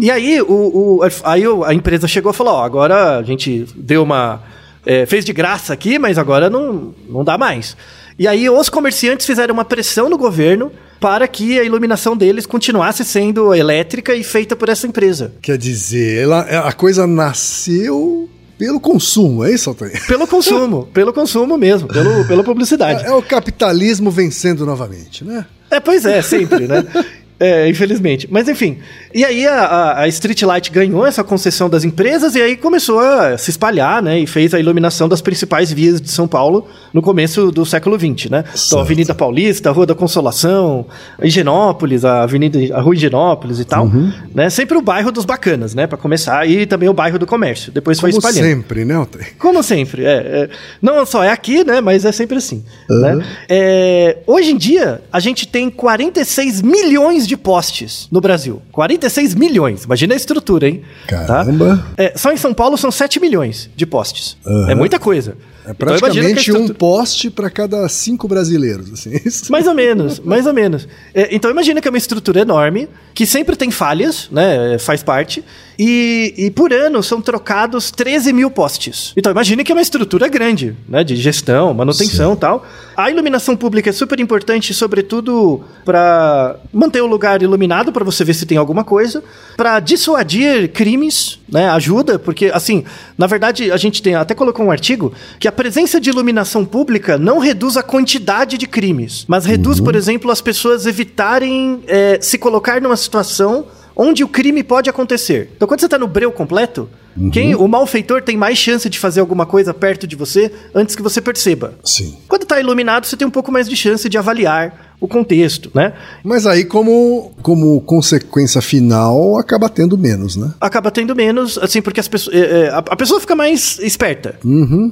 [0.00, 4.03] E aí, o, o- aí a empresa chegou e falou: Ó, agora a gente deu
[4.05, 4.40] uma.
[4.87, 7.76] é, fez de graça aqui, mas agora não, não dá mais.
[8.18, 13.04] E aí os comerciantes fizeram uma pressão no governo para que a iluminação deles continuasse
[13.04, 15.32] sendo elétrica e feita por essa empresa.
[15.40, 19.98] Quer dizer, ela, a coisa nasceu pelo consumo, é isso, Altair?
[20.06, 23.04] Pelo consumo, pelo consumo mesmo, pelo, pela publicidade.
[23.08, 25.46] É, é o capitalismo vencendo novamente, né?
[25.70, 26.84] É, pois é, sempre, né?
[27.40, 28.28] É, infelizmente.
[28.30, 28.80] Mas enfim.
[29.12, 33.36] E aí a, a, Street Light ganhou essa concessão das empresas e aí começou a
[33.36, 34.20] se espalhar, né?
[34.20, 38.30] E fez a iluminação das principais vias de São Paulo no começo do século XX,
[38.30, 38.44] né?
[38.66, 40.86] Então, a Avenida Paulista, a Rua da Consolação,
[41.20, 44.12] a Higienópolis, a Avenida, a Rua Higienópolis e tal, Uhum.
[44.32, 44.48] né?
[44.48, 45.86] Sempre o bairro dos bacanas, né?
[45.88, 47.72] Para começar e também o bairro do comércio.
[47.72, 48.48] Depois foi Como espalhando.
[48.48, 49.06] sempre, né?
[49.38, 50.48] Como sempre, é, é.
[50.80, 51.80] Não só é aqui, né?
[51.80, 52.64] Mas é sempre assim.
[52.88, 53.00] Uhum.
[53.16, 53.26] né?
[53.48, 58.62] É, hoje em dia, a gente tem 46 milhões de postes no Brasil.
[58.70, 58.99] 46
[59.34, 59.84] milhões.
[59.84, 60.82] Imagina a estrutura, hein?
[61.06, 61.76] Caramba.
[61.96, 62.02] Tá?
[62.02, 64.36] É, só em São Paulo são 7 milhões de postes.
[64.46, 64.70] Aham.
[64.70, 65.36] É muita coisa.
[65.66, 68.92] É Então, imagina praticamente um estrutura- poste para cada cinco brasileiros.
[68.92, 69.10] Assim.
[69.24, 69.52] Isso.
[69.52, 70.88] Mais ou menos, mais ou menos.
[71.14, 74.74] É, então imagina que é uma estrutura enorme, que sempre tem falhas, né?
[74.74, 75.44] é, Faz parte.
[75.78, 79.12] E, e por ano são trocados 13 mil postes.
[79.16, 81.02] Então imagine que é uma estrutura grande, né?
[81.04, 82.66] De gestão, manutenção e tal.
[82.96, 88.34] A iluminação pública é super importante, sobretudo para manter o lugar iluminado, para você ver
[88.34, 89.22] se tem alguma coisa,
[89.57, 91.70] para dissuadir crimes, né?
[91.70, 92.85] Ajuda, porque assim,
[93.16, 97.16] na verdade a gente tem até colocou um artigo que a presença de iluminação pública
[97.16, 102.37] não reduz a quantidade de crimes, mas reduz, por exemplo, as pessoas evitarem é, se
[102.37, 105.53] colocar numa situação onde o crime pode acontecer.
[105.55, 106.88] Então, quando você está no breu completo,
[107.33, 111.03] quem o malfeitor tem mais chance de fazer alguma coisa perto de você antes que
[111.03, 111.74] você perceba.
[111.85, 112.16] Sim.
[112.29, 115.94] Quando está iluminado, você tem um pouco mais de chance de avaliar o contexto, né?
[116.22, 120.52] Mas aí, como, como consequência final, acaba tendo menos, né?
[120.60, 124.38] acaba tendo menos, assim, porque as pessoas, é, é, a, a pessoa fica mais esperta,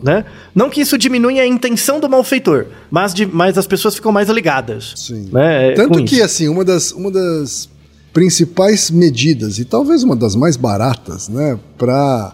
[0.02, 0.24] né?
[0.54, 4.30] Não que isso diminua a intenção do malfeitor, mas, de, mas as pessoas ficam mais
[4.30, 4.94] ligadas.
[4.96, 5.28] Sim.
[5.30, 5.72] Né?
[5.72, 6.24] é, Tanto que, isso.
[6.24, 7.68] assim, uma das, uma das
[8.12, 12.32] principais medidas, e talvez uma das mais baratas, né, para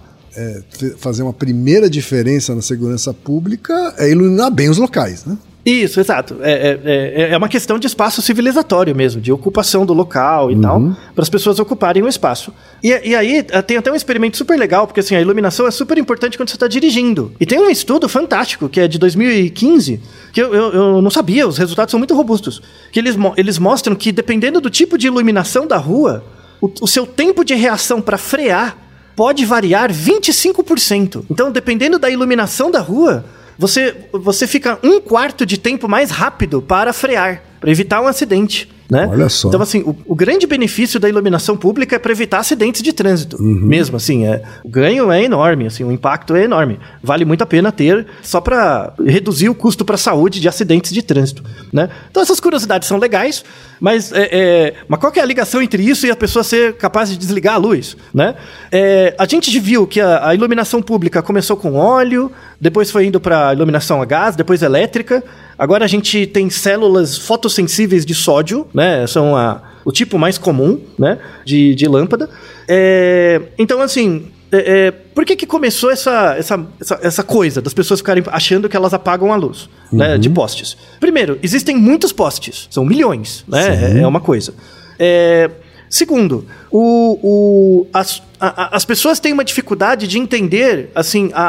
[0.99, 5.39] fazer uma primeira diferença na segurança pública é iluminar bem os locais, né?
[5.65, 6.37] Isso, exato.
[6.43, 10.61] É, é, é, é uma questão de espaço civilizatório mesmo, de ocupação do local e
[10.61, 12.53] tal, para as pessoas ocuparem o espaço.
[12.83, 15.71] E, e aí eh, tem até um experimento super legal, porque assim, a iluminação é
[15.71, 17.33] super importante quando você está dirigindo.
[17.41, 20.01] E tem um estudo fantástico, que é de 2015,
[20.35, 22.61] que eu, eu, eu não sabia, os resultados são muito robustos,
[22.93, 26.23] que eles, eles mostram que dependendo do tipo de iluminação da rua,
[26.61, 28.77] o, o seu tempo de reação para frear
[29.17, 31.25] pode variar 25%.
[31.31, 33.25] Então, dependendo da iluminação da rua,
[33.59, 38.69] você, você fica um quarto de tempo mais rápido para frear, para evitar um acidente.
[38.91, 39.09] Né?
[39.11, 39.49] Olha só.
[39.49, 43.43] Então, assim, o, o grande benefício da iluminação pública é para evitar acidentes de trânsito.
[43.43, 46.79] Mesmo, assim, é, o ganho é enorme, assim, o impacto é enorme.
[47.03, 50.93] Vale muito a pena ter só para reduzir o custo para a saúde de acidentes
[50.93, 51.43] de trânsito.
[51.73, 51.89] Né?
[52.11, 53.43] Então, essas curiosidades são legais,
[53.81, 57.09] mas, é, é, mas qual é a ligação entre isso e a pessoa ser capaz
[57.09, 57.97] de desligar a luz?
[58.13, 58.35] Né?
[58.71, 63.21] É, a gente viu que a, a iluminação pública começou com óleo, depois foi indo
[63.21, 65.23] para iluminação a gás, depois elétrica.
[65.59, 69.07] Agora a gente tem células fotossensíveis de sódio, né?
[69.07, 71.19] São a, o tipo mais comum, né?
[71.45, 72.29] De, de lâmpada.
[72.69, 77.75] É, então, assim, é, é, por que, que começou essa, essa, essa, essa coisa das
[77.75, 80.77] pessoas ficarem achando que elas apagam a luz né, de postes?
[80.99, 83.99] Primeiro, existem muitos postes, são milhões, né?
[83.99, 84.55] É, é uma coisa.
[84.99, 85.51] É,
[85.91, 91.43] segundo, o, o, as, a- a- as pessoas têm uma dificuldade de entender assim a,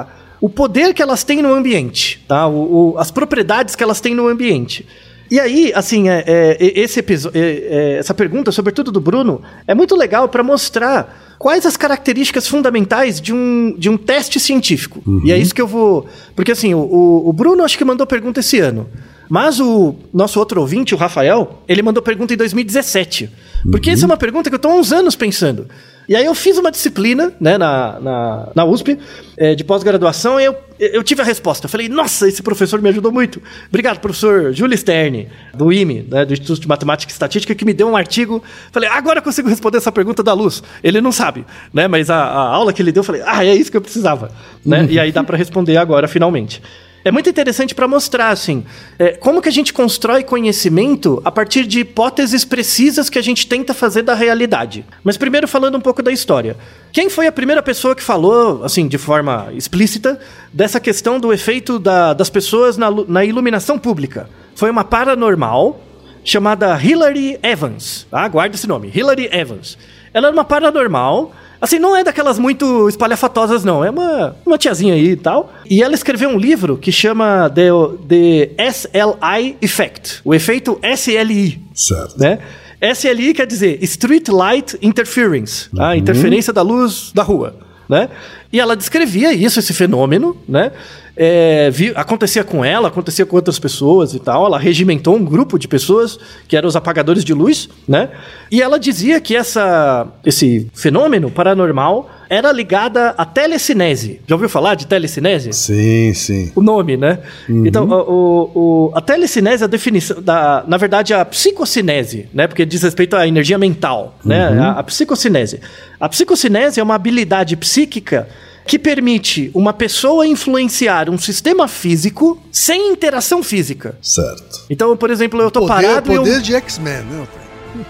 [0.00, 0.06] a-
[0.40, 2.46] o poder que elas têm no ambiente, tá?
[2.46, 4.86] O, o- as propriedades que elas têm no ambiente.
[5.30, 10.26] E aí, assim, é, é, esse é, essa pergunta, sobretudo do Bruno, é muito legal
[10.28, 15.02] para mostrar quais as características fundamentais de um, de um teste científico.
[15.24, 16.06] E é isso que eu vou.
[16.34, 18.88] Porque assim, o, o, Bruno acho que mandou pergunta esse ano.
[19.28, 23.28] Mas o nosso outro ouvinte, o Rafael, ele mandou pergunta em 2017.
[23.70, 25.68] Porque essa é uma pergunta que eu estou há uns anos pensando.
[26.08, 28.98] E aí eu fiz uma disciplina, né, na, na, na USP,
[29.36, 31.66] eh, de pós-graduação, e eu, eu tive a resposta.
[31.66, 33.42] Eu falei, nossa, esse professor me ajudou muito.
[33.68, 37.74] Obrigado, professor Júlio Stern, do IME, né, do Instituto de Matemática e Estatística, que me
[37.74, 38.42] deu um artigo.
[38.72, 40.62] Falei, agora eu consigo responder essa pergunta da luz.
[40.82, 41.44] Ele não sabe,
[41.74, 43.82] né, mas a, a aula que ele deu, eu falei, ah, é isso que eu
[43.82, 44.30] precisava.
[44.64, 44.86] Né?
[44.88, 46.62] E aí dá para responder agora, finalmente.
[47.04, 48.64] É muito interessante para mostrar, assim,
[48.98, 53.46] é, como que a gente constrói conhecimento a partir de hipóteses precisas que a gente
[53.46, 54.84] tenta fazer da realidade.
[55.04, 56.56] Mas primeiro falando um pouco da história.
[56.92, 60.18] Quem foi a primeira pessoa que falou, assim, de forma explícita,
[60.52, 64.28] dessa questão do efeito da- das pessoas na, na iluminação pública?
[64.54, 65.80] Foi uma paranormal
[66.24, 68.06] chamada Hilary Evans.
[68.10, 68.26] Tá?
[68.28, 69.78] Guarda esse nome, Hilary Evans.
[70.12, 71.32] Ela era uma paranormal.
[71.60, 73.84] Assim, não é daquelas muito espalhafatosas, não.
[73.84, 75.52] É uma, uma tiazinha aí e tal.
[75.68, 77.68] E ela escreveu um livro que chama The,
[78.08, 80.20] The SLI Effect.
[80.24, 81.60] O efeito SLI.
[81.74, 82.18] Certo.
[82.18, 82.38] Né?
[82.80, 85.68] SLI quer dizer Street Light Interference.
[85.78, 87.56] A interferência da luz da rua.
[87.88, 88.08] Né?
[88.52, 90.72] E ela descrevia isso, esse fenômeno, né?
[91.20, 94.46] É, vi- acontecia com ela, acontecia com outras pessoas e tal.
[94.46, 98.08] Ela regimentou um grupo de pessoas que eram os apagadores de luz, né?
[98.52, 104.20] E ela dizia que essa, esse fenômeno paranormal era ligada à telecinese.
[104.28, 105.52] Já ouviu falar de telecinese?
[105.52, 106.52] Sim, sim.
[106.54, 107.18] o nome, né?
[107.48, 112.46] Então, o, o- a telecinese é a definição da, na verdade, a psicocinese, né?
[112.46, 114.56] Porque diz respeito à energia mental, né?
[114.60, 115.60] A, a psicocinese.
[115.98, 118.28] A psicocinese é uma habilidade psíquica
[118.68, 123.96] que permite uma pessoa influenciar um sistema físico sem interação física.
[124.02, 124.66] Certo.
[124.68, 126.22] Então, por exemplo, eu tô Poder, parado e eu...
[126.22, 127.26] poder de X-Men, né?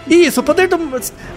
[0.08, 0.78] Isso, o poder do.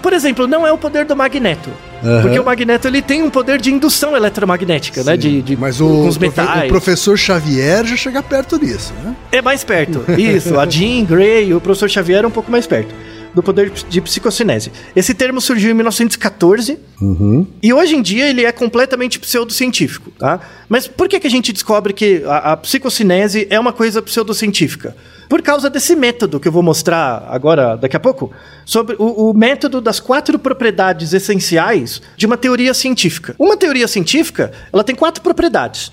[0.02, 1.70] Por exemplo, não é o poder do magneto.
[2.04, 2.22] Aham.
[2.22, 5.16] Porque o magneto ele tem um poder de indução eletromagnética, né?
[5.16, 6.66] De, de, Mas com o, os profe- metais.
[6.66, 9.16] o professor Xavier já chega perto disso, né?
[9.32, 10.04] É mais perto.
[10.20, 12.94] Isso, a Jean Grey, o professor Xavier é um pouco mais perto
[13.34, 14.72] do poder de psicocinese.
[14.96, 16.78] Esse termo surgiu em 1914
[17.62, 20.40] e hoje em dia ele é completamente pseudocientífico, tá?
[20.68, 24.96] Mas por que, que a gente descobre que a, a psicocinese é uma coisa pseudocientífica?
[25.30, 28.34] Por causa desse método que eu vou mostrar agora, daqui a pouco,
[28.66, 33.34] sobre o, o método das quatro propriedades essenciais de uma teoria científica.
[33.40, 35.92] Uma teoria científica, ela tem quatro propriedades.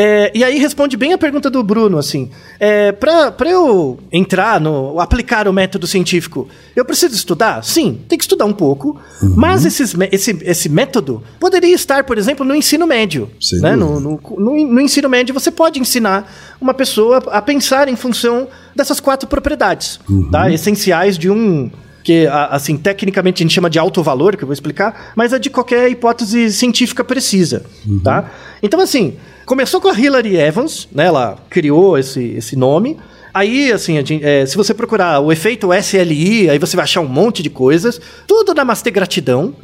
[0.00, 2.30] É, e aí responde bem a pergunta do Bruno, assim.
[2.60, 5.00] É, para eu entrar no.
[5.00, 7.64] aplicar o método científico, eu preciso estudar?
[7.64, 8.96] Sim, tem que estudar um pouco.
[9.34, 13.28] Mas esses esse, esse método poderia estar, por exemplo, no ensino médio.
[13.40, 13.74] Sem né?
[13.74, 18.46] no, no, no- no ensino médio, você pode ensinar uma pessoa a pensar em função
[18.76, 19.98] dessas quatro propriedades,
[20.30, 20.48] tá?
[20.48, 21.68] Essenciais de um
[22.08, 25.34] que a- assim tecnicamente a gente chama de alto valor, que eu vou explicar, mas
[25.34, 27.66] é de qualquer hipótese científica precisa,
[28.02, 28.30] tá?
[28.62, 31.04] Então assim, começou com a Hillary Evans, né?
[31.04, 32.96] Ela criou esse, esse nome.
[33.38, 37.00] Aí, assim, a gente- é, se você procurar o efeito SLI, aí você vai achar
[37.00, 38.00] um monte de coisas.
[38.26, 39.54] Tudo namastê gratidão.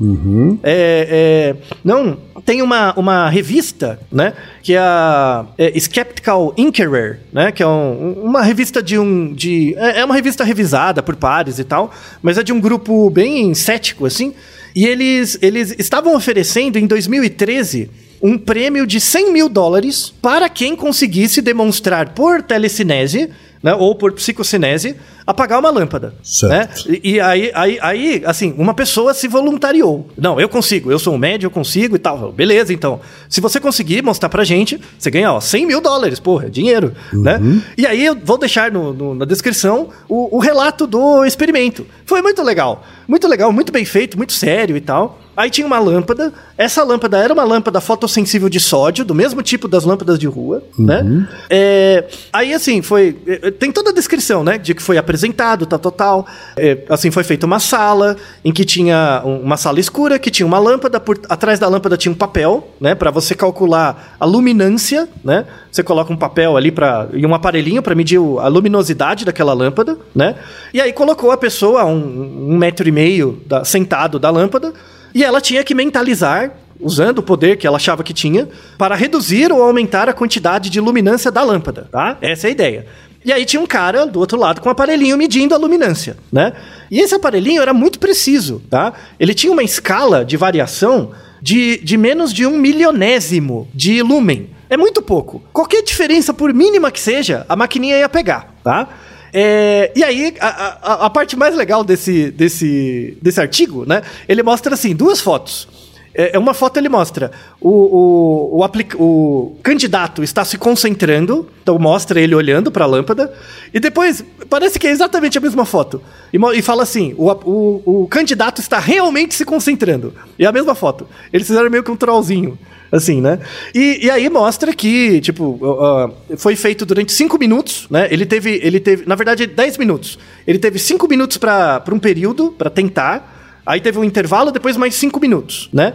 [0.63, 4.33] É, é, não, tem uma, uma revista, né?
[4.63, 7.51] Que é a é, Skeptical Inquirer, né?
[7.51, 9.33] Que é um- uma revista de um...
[9.35, 11.91] De, é é uma revista revisada por pares e tal,
[12.23, 14.35] mas é de um grupo bem cético, assim.
[14.77, 17.91] E eles, eles estavam oferecendo, em 2013,
[18.23, 23.31] um prêmio de 100 mil dólares para quem conseguisse demonstrar por telecinese,
[23.65, 24.95] né, ou por psicocinese,
[25.27, 26.13] apagar uma lâmpada.
[26.23, 26.87] Certo.
[26.87, 26.99] Né?
[27.03, 30.07] E, e aí, aí, aí, assim, uma pessoa se voluntariou.
[30.19, 32.31] Não, eu consigo, eu sou um médio, eu consigo e tal.
[32.31, 33.01] Beleza, então.
[33.27, 36.93] Se você conseguir mostrar pra gente, você ganha, ó, 100 mil dólares, porra, é dinheiro,
[37.11, 37.41] né?
[37.79, 41.87] E aí eu vou deixar no- no- na descrição o, o relato do experimento.
[42.05, 42.85] Foi muito legal.
[43.09, 45.19] Muito legal, muito bem feito, muito sério e tal.
[45.37, 46.33] Aí tinha uma lâmpada.
[46.57, 50.63] Essa lâmpada era uma lâmpada fotossensível de sódio, do mesmo tipo das lâmpadas de rua,
[50.79, 51.27] né?
[51.51, 53.17] É, aí, assim, foi.
[53.27, 54.59] é, Tem toda a descrição, né?
[54.59, 56.27] De que foi apresentado, tal, tal, tal.
[56.57, 60.47] É, assim, foi feita uma sala em que tinha um- uma sala escura, que tinha
[60.47, 62.95] uma lâmpada, por atrás da lâmpada tinha um papel, né?
[62.95, 65.45] Para você calcular a luminância, né?
[65.71, 69.99] Você coloca um papel ali para e um aparelhinho para medir a luminosidade daquela lâmpada,
[70.15, 70.37] né?
[70.73, 74.73] E aí colocou a pessoa a um, um metro e meio da- sentado da lâmpada
[75.15, 76.51] e ela tinha que mentalizar,
[76.81, 80.81] usando o poder que ela achava que tinha, para reduzir ou aumentar a quantidade de
[80.81, 82.19] luminância da lâmpada, tá?
[82.21, 82.87] Essa é a ideia.
[83.25, 86.53] E aí tinha um cara do outro lado com um aparelhinho medindo a luminância, né?
[86.91, 88.93] E esse aparelhinho era muito preciso, tá?
[89.19, 94.51] Ele tinha uma escala de variação de, de menos de um milionésimo de lumen.
[94.69, 95.43] É muito pouco.
[95.53, 98.89] Qualquer diferença, por mínima que seja, a maquininha ia pegar, tá?
[99.37, 104.01] É, e aí, a, a- a parte mais legal desse, desse, desse artigo, né?
[104.29, 105.67] Ele mostra, assim, duas fotos.
[106.15, 111.77] É, é uma foto ele mostra o, o, o, o candidato está se concentrando, então
[111.77, 113.33] mostra ele olhando para a lâmpada,
[113.73, 116.01] e depois parece que é exatamente a mesma foto.
[116.33, 120.15] E, e fala assim: o, o, o candidato está realmente se concentrando.
[120.39, 121.09] E é a mesma foto.
[121.33, 122.57] Eles fizeram meio que um trollzinho.
[122.95, 123.41] Assim, né?
[123.75, 128.07] E, e aí mostra que, tipo, ó, foi feito durante cinco minutos, né?
[128.09, 130.17] Ele teve, ele teve, na verdade, 10 minutos.
[130.47, 133.33] Ele teve cinco minutos para um período, para tentar.
[133.67, 135.95] Aí teve um intervalo, depois mais cinco minutos, né?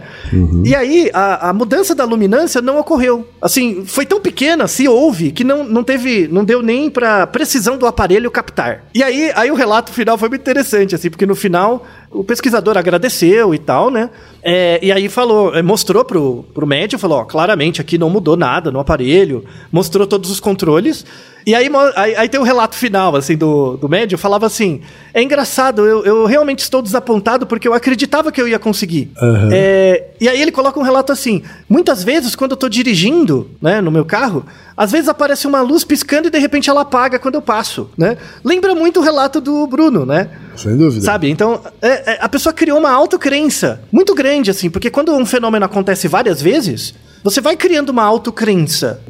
[0.66, 3.28] E aí a, a mudança da luminância não ocorreu.
[3.40, 7.78] Assim, foi tão pequena, se houve, que não, não teve, não deu nem pra precisão
[7.78, 8.84] do aparelho captar.
[8.92, 12.76] E aí, aí o relato final foi muito interessante, assim, porque no final o pesquisador
[12.76, 14.10] agradeceu e tal, né?
[14.42, 18.36] É, e aí falou, é, mostrou pro, pro médico, falou, ó, claramente aqui não mudou
[18.36, 21.04] nada no aparelho, mostrou todos os controles.
[21.46, 24.82] E aí, aí, aí tem o relato final, assim, do, do médico, falava assim,
[25.14, 29.10] é engraçado, eu, eu realmente estou desapontado porque eu acreditava que eu ia conseguir.
[29.52, 33.80] É, e aí ele coloca um relato assim, muitas vezes quando eu tô dirigindo, né,
[33.80, 34.44] no meu carro,
[34.82, 38.16] às vezes aparece uma luz piscando e de repente ela apaga quando eu passo, né?
[38.42, 40.30] Lembra muito o relato do Bruno, né?
[40.56, 41.04] Sem dúvida.
[41.04, 41.28] Sabe?
[41.28, 45.66] Então, é- é- a pessoa criou uma autocrença muito grande, assim, porque quando um fenômeno
[45.66, 49.02] acontece várias vezes, você vai criando uma autocrença.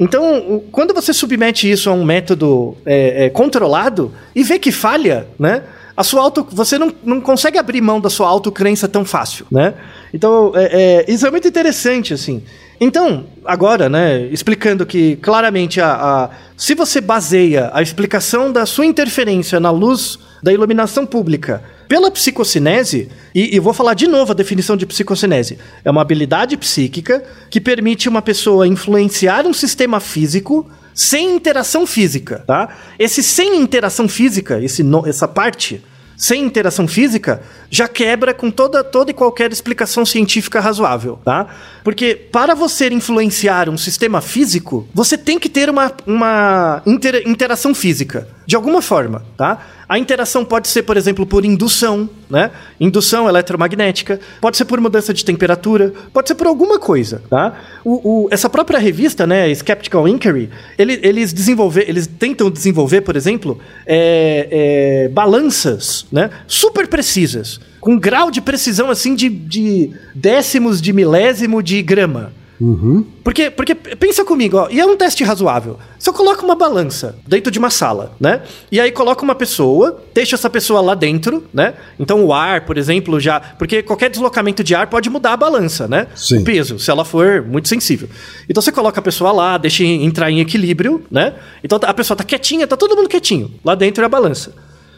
[0.00, 4.72] Então, o- quando você submete isso a um método é, é, controlado e vê que
[4.72, 5.62] falha, né?
[5.96, 9.74] A sua auto, você não, não consegue abrir mão da sua autocrença tão fácil, né?
[10.12, 12.42] Então, é, é, isso é muito interessante, assim.
[12.80, 18.84] Então, agora, né, explicando que claramente a, a- se você baseia a explicação da sua
[18.86, 24.34] interferência na luz da iluminação pública pela psicocinese, e, e vou falar de novo a
[24.34, 30.68] definição de psicocinese, é uma habilidade psíquica que permite uma pessoa influenciar um sistema físico
[30.92, 32.68] sem interação física, tá?
[32.98, 35.82] Esse sem interação física, esse no- essa parte,
[36.16, 41.46] sem interação física, já quebra com toda, toda e qualquer explicação científica razoável, tá?
[41.84, 47.74] Porque para você influenciar um sistema físico, você tem que ter uma, uma inter, interação
[47.74, 49.66] física, de alguma forma, tá?
[49.88, 52.50] A interação pode ser, por exemplo, por indução, né?
[52.78, 57.54] Indução eletromagnética, pode ser por mudança de temperatura, pode ser por alguma coisa, tá?
[57.84, 63.16] O, o, essa própria revista, né, Skeptical Inquiry, ele, eles desenvolver, eles tentam desenvolver, por
[63.16, 64.48] exemplo, é,
[65.06, 71.62] é, balanças, né, super precisas, com grau de precisão assim de, de décimos de milésimo
[71.62, 72.32] de grama.
[72.60, 73.04] Uhum.
[73.22, 75.78] Porque, porque pensa comigo, ó, e é um teste razoável.
[75.98, 78.42] Se eu coloco uma balança dentro de uma sala, né?
[78.70, 81.74] E aí coloco uma pessoa, deixo essa pessoa lá dentro, né?
[81.98, 83.40] Então o ar, por exemplo, já.
[83.40, 86.06] Porque qualquer deslocamento de ar pode mudar a balança, né?
[86.14, 86.38] Sim.
[86.38, 88.08] O peso, se ela for muito sensível.
[88.48, 91.34] Então você coloca a pessoa lá, deixa entrar em equilíbrio, né?
[91.62, 93.50] Então a pessoa tá quietinha, tá todo mundo quietinho.
[93.64, 94.54] Lá dentro é a balança.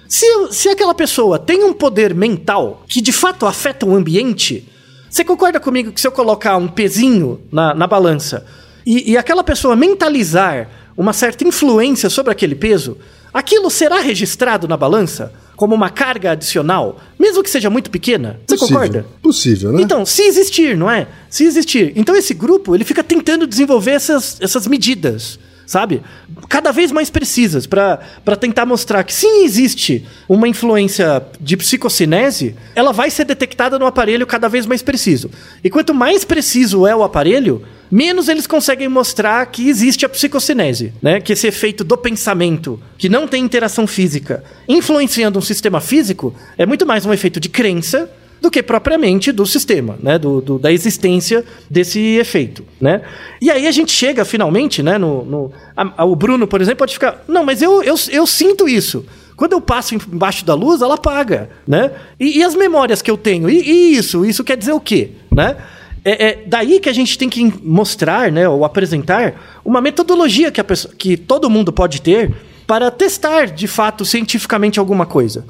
[0.09, 4.67] Se, se aquela pessoa tem um poder mental que de fato afeta o ambiente,
[5.09, 8.45] você concorda comigo que se eu colocar um pezinho na, na balança
[8.85, 12.97] e, e aquela pessoa mentalizar uma certa influência sobre aquele peso,
[13.33, 18.41] aquilo será registrado na balança como uma carga adicional, mesmo que seja muito pequena?
[18.47, 18.81] Você Possível.
[18.81, 19.07] concorda?
[19.21, 19.83] Possível, né?
[19.83, 21.09] Então, se existir, não é?
[21.29, 21.93] Se existir.
[21.97, 26.03] Então esse grupo, ele fica tentando desenvolver essas, essas medidas, sabe?
[26.49, 27.99] Cada vez mais precisas para
[28.41, 34.27] tentar mostrar que sim existe uma influência de psicocinese, ela vai ser detectada no aparelho
[34.27, 35.31] cada vez mais preciso.
[35.63, 40.95] E quanto mais preciso é o aparelho, menos eles conseguem mostrar que existe a psicocinese,
[41.03, 41.21] né?
[41.21, 46.65] Que esse efeito do pensamento, que não tem interação física, influenciando um sistema físico, é
[46.65, 50.19] muito mais um efeito de crença do que propriamente do sistema, né?
[50.19, 53.03] Do, do- da existência desse efeito, né?
[53.41, 54.97] E aí a gente chega finalmente, né?
[54.99, 58.27] No, no- a- a- o Bruno, por exemplo, pode ficar, não, mas eu, eu, eu
[58.27, 59.05] sinto isso.
[59.37, 61.93] Quando eu passo embaixo da luz, ela apaga, né?
[62.19, 63.49] E, e as memórias que eu tenho?
[63.49, 64.25] E, e isso?
[64.25, 65.57] Isso quer dizer o quê, né?
[66.05, 70.61] É, é daí que a gente tem que mostrar, né, ou apresentar uma metodologia que,
[70.61, 72.33] a pessoa, que todo mundo pode ter
[72.67, 75.45] para testar, de fato, cientificamente alguma coisa.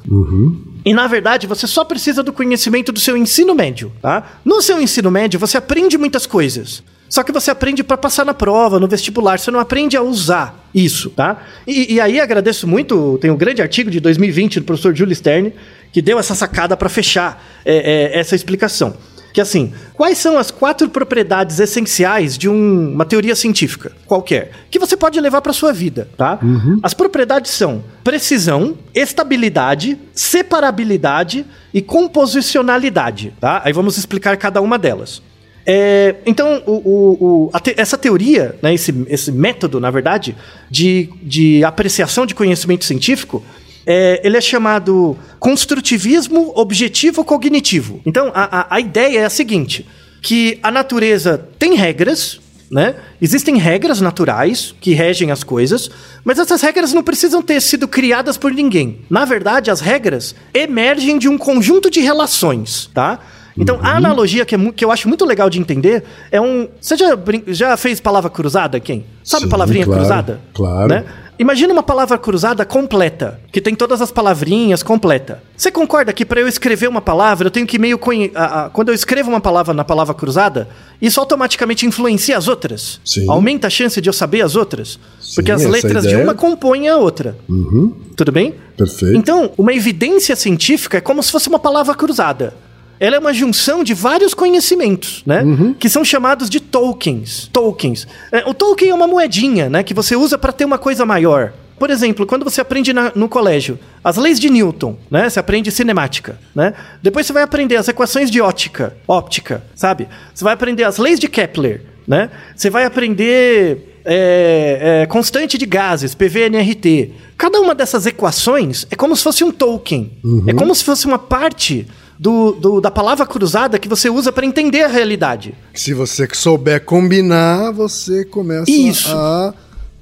[0.84, 4.40] E na verdade, você só precisa do conhecimento do seu ensino médio, tá?
[4.44, 6.82] No seu ensino médio, você aprende muitas coisas.
[7.08, 10.68] Só que você aprende para passar na prova, no vestibular, você não aprende a usar
[10.74, 11.42] isso, tá?
[11.66, 15.52] E, e aí agradeço muito, tem um grande artigo de 2020 do professor Júlio Stern,
[15.90, 18.94] que deu essa sacada para fechar é, é, essa explicação.
[19.32, 24.78] Que assim, quais são as quatro propriedades essenciais de um- uma teoria científica qualquer que
[24.78, 26.38] você pode levar para sua vida, tá?
[26.82, 33.60] As propriedades são precisão, estabilidade, separabilidade e composicionalidade, tá?
[33.64, 35.22] Aí vamos explicar cada uma delas.
[35.66, 40.34] É, então, o- o- o- te- essa teoria, né, esse, esse método, na verdade,
[40.70, 43.44] de, de apreciação de conhecimento científico,
[43.90, 48.02] é, ele é chamado construtivismo objetivo cognitivo.
[48.04, 49.86] Então, a, a, a ideia é a seguinte:
[50.20, 52.38] que a natureza tem regras,
[52.70, 52.96] né?
[53.20, 55.90] Existem regras naturais que regem as coisas,
[56.22, 59.00] mas essas regras não precisam ter sido criadas por ninguém.
[59.08, 63.20] Na verdade, as regras emergem de um conjunto de relações, tá?
[63.56, 66.68] Então, a analogia que, é que eu acho muito legal de entender é um.
[66.80, 69.04] Você já, já fez palavra cruzada, quem?
[69.24, 70.40] Sabe Sim, palavrinha claro, cruzada?
[70.54, 70.88] claro.
[70.88, 71.04] Né?
[71.38, 75.40] Imagina uma palavra cruzada completa, que tem todas as palavrinhas completa.
[75.56, 78.32] Você concorda que para eu escrever uma palavra, eu tenho que meio conhe...
[78.34, 80.68] a- a- quando eu escrevo uma palavra na palavra cruzada,
[81.00, 83.00] isso automaticamente influencia as outras?
[83.04, 83.30] Sim.
[83.30, 84.98] Aumenta a chance de eu saber as outras?
[85.36, 86.24] Porque as letras de ideia.
[86.24, 87.36] uma compõem a outra.
[87.48, 88.54] Uhum, Tudo bem?
[88.76, 89.16] perfeito.
[89.16, 92.54] Então, uma evidência científica é como se fosse uma palavra cruzada.
[93.00, 95.42] Ela é uma junção de vários conhecimentos, né?
[95.78, 97.48] Que são chamados de tokens.
[97.52, 98.06] Tokens.
[98.32, 99.82] É, o token é uma moedinha, né?
[99.82, 101.52] Que você usa para ter uma coisa maior.
[101.78, 105.30] Por exemplo, quando você aprende na- no colégio as leis de Newton, né?
[105.30, 106.74] Você aprende cinemática, né?
[107.00, 110.08] Depois você vai aprender as equações de ótica, óptica, sabe?
[110.34, 112.30] Você vai aprender as leis de Kepler, né?
[112.56, 117.12] Você vai aprender é, é, constante de gases, PVNRT.
[117.36, 120.10] Cada uma dessas equações é como se fosse um token.
[120.48, 121.86] É como se fosse uma parte
[122.18, 125.54] do, do- da palavra cruzada que você usa para entender a realidade.
[125.74, 129.08] Se você souber combinar, você começa Isso.
[129.14, 129.54] a,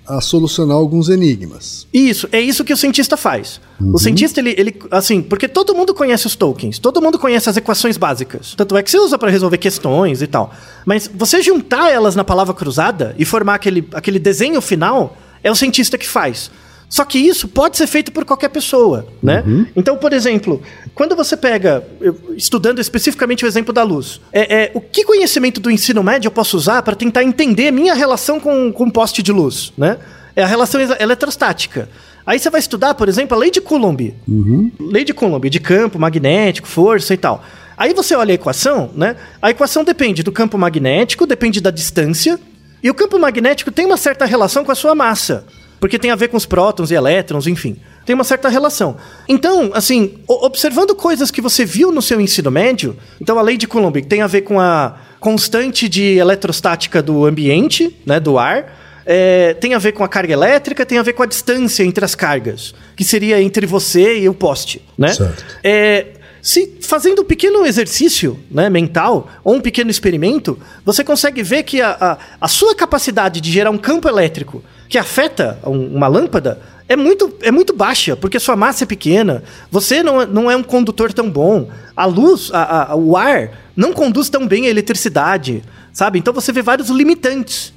[0.07, 1.87] a solucionar alguns enigmas.
[1.92, 3.61] Isso, é isso que o cientista faz.
[3.81, 7.57] O cientista, ele, ele, assim, porque todo mundo conhece os tokens, todo mundo conhece as
[7.59, 8.55] equações básicas.
[8.57, 10.55] Tanto é que você usa para resolver questões e tal.
[10.87, 15.55] Mas você juntar elas na palavra cruzada e formar aquele, aquele desenho final, é o
[15.57, 16.50] cientista que faz.
[16.88, 19.42] Só que isso pode ser feito por qualquer pessoa, né?
[19.75, 20.62] Então, por exemplo,
[20.95, 21.87] quando você pega,
[22.37, 26.32] estudando especificamente o exemplo da luz, é, é, o que conhecimento do ensino médio eu
[26.32, 29.99] posso usar para tentar entender minha relação com, com um poste de luz, né?
[30.34, 31.89] É a relação eletrostática.
[32.24, 34.14] Aí você vai estudar, por exemplo, a lei de Coulomb.
[34.80, 37.43] Lei de Coulomb, de campo magnético, força e tal.
[37.76, 39.16] Aí você olha a equação, né?
[39.41, 42.39] A equação depende do campo magnético, depende da distância,
[42.82, 45.47] e o campo magnético tem uma certa relação com a sua massa,
[45.81, 47.77] porque tem a ver com os prótons e elétrons, enfim.
[48.05, 48.97] Tem uma certa relação.
[49.29, 53.66] Então, assim, observando coisas que você viu no seu ensino médio, então a lei de
[53.66, 58.72] Coulomb tem a ver com a constante de eletrostática do ambiente, né, do ar,
[59.05, 62.05] é, tem a ver com a carga elétrica, tem a ver com a distância entre
[62.05, 65.12] as cargas, que seria entre você e o poste, né?
[65.12, 65.45] Certo.
[65.62, 66.07] É,
[66.49, 71.80] se fazendo um pequeno exercício né, mental ou um pequeno experimento, você consegue ver que
[71.82, 76.61] a, a, a sua capacidade de gerar um campo elétrico que afeta um- uma lâmpada
[76.88, 79.42] é muito, é muito baixa, porque sua massa é pequena,
[79.72, 83.92] você não, é- não é um condutor tão bom, a luz, a- o ar não
[83.92, 86.20] conduz tão bem a eletricidade, sabe?
[86.20, 87.72] Então você vê vários limitantes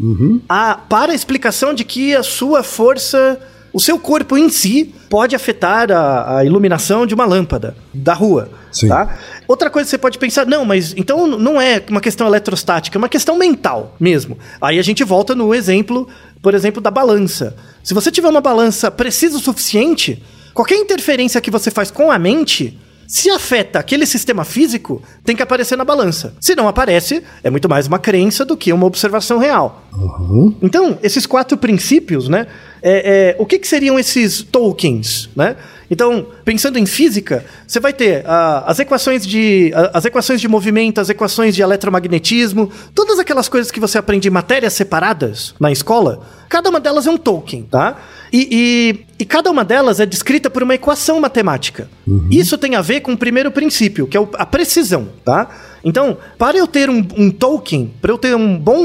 [0.47, 3.39] a, para a explicação de que a sua força
[3.72, 8.49] o seu corpo em si pode afetar a, a iluminação de uma lâmpada da rua.
[8.72, 8.88] Sim.
[8.88, 9.17] Tá?
[9.47, 12.99] Outra coisa que você pode pensar, não, mas então não é uma questão eletrostática, é
[12.99, 14.38] uma questão mental mesmo.
[14.61, 16.07] Aí a gente volta no exemplo,
[16.41, 17.55] por exemplo, da balança.
[17.84, 20.22] Se você tiver uma balança precisa o suficiente,
[20.53, 25.41] qualquer interferência que você faz com a mente, se afeta aquele sistema físico, tem que
[25.41, 26.36] aparecer na balança.
[26.39, 29.84] Se não aparece, é muito mais uma crença do que uma observação real.
[30.61, 32.45] Então, esses quatro princípios, né?
[32.84, 35.55] é- é, o que, que seriam esses tokens, né?
[35.92, 40.48] Então, pensando em física, você vai ter ah, as equações de ah, as equações de
[40.48, 45.72] movimento, as equações de eletromagnetismo, todas aquelas coisas que você aprende em matérias separadas na
[45.72, 46.22] escola.
[46.48, 47.98] Cada uma delas é um token, tá?
[48.32, 51.90] E, e- e cada uma delas é descrita por uma equação matemática.
[52.32, 55.48] Isso tem a ver com o primeiro princípio, que é o- a precisão, tá?
[55.84, 58.78] Então, para eu ter um, um token, para eu ter um bom,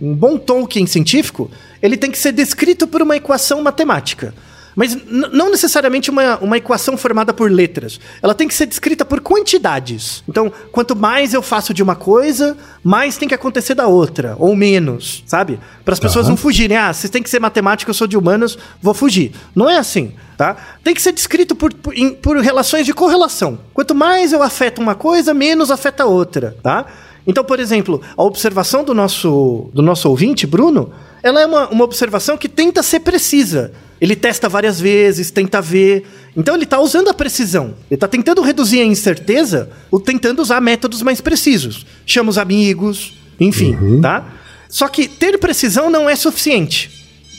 [0.00, 1.50] um bom token científico,
[1.82, 4.34] ele tem que ser descrito por uma equação matemática.
[4.76, 4.94] Mas
[5.32, 7.98] não necessariamente uma, uma equação formada por letras.
[8.22, 10.22] Ela tem que ser descrita por quantidades.
[10.28, 12.54] Então, quanto mais eu faço de uma coisa,
[12.84, 15.58] mais tem que acontecer da outra, ou menos, sabe?
[15.82, 16.76] Para as pessoas não fugirem.
[16.76, 19.32] Ah, se tem que ser matemática, eu sou de humanos, vou fugir.
[19.54, 20.54] Não é assim, tá?
[20.84, 23.58] Tem que ser descrito por, por, em- por relações de correlação.
[23.72, 26.84] Quanto mais eu afeto uma coisa, menos afeta a outra, tá?
[27.26, 31.84] Então, por exemplo, a observação do nosso, do nosso ouvinte, Bruno, ela é uma, uma
[31.84, 33.72] observação que tenta ser precisa.
[34.00, 36.06] Ele testa várias vezes, tenta ver.
[36.36, 37.74] Então ele está usando a precisão.
[37.90, 41.86] Ele está tentando reduzir a incerteza, ou tentando usar métodos mais precisos.
[42.04, 44.26] Chama os amigos, enfim, tá?
[44.68, 46.90] Só que ter precisão não é suficiente.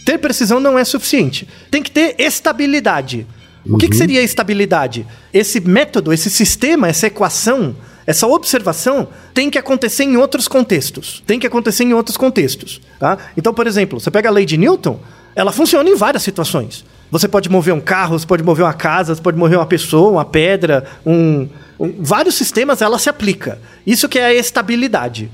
[0.05, 1.47] Ter precisão não é suficiente.
[1.69, 3.27] Tem que ter estabilidade.
[3.69, 5.05] O que, que seria estabilidade?
[5.33, 11.21] Esse método, esse sistema, essa equação, essa observação tem que acontecer em outros contextos.
[11.27, 12.79] Tem que acontecer em outros contextos.
[12.97, 13.17] Tá?
[13.35, 14.97] Então, por exemplo, você pega a lei de Newton,
[15.37, 16.83] ela funciona em várias situações.
[17.11, 20.09] Você pode mover um carro, você pode mover uma casa, você pode mover uma pessoa,
[20.11, 21.47] uma pedra, um,
[21.79, 23.59] um- vários sistemas ela se aplica.
[23.85, 25.29] Isso que é a estabilidade.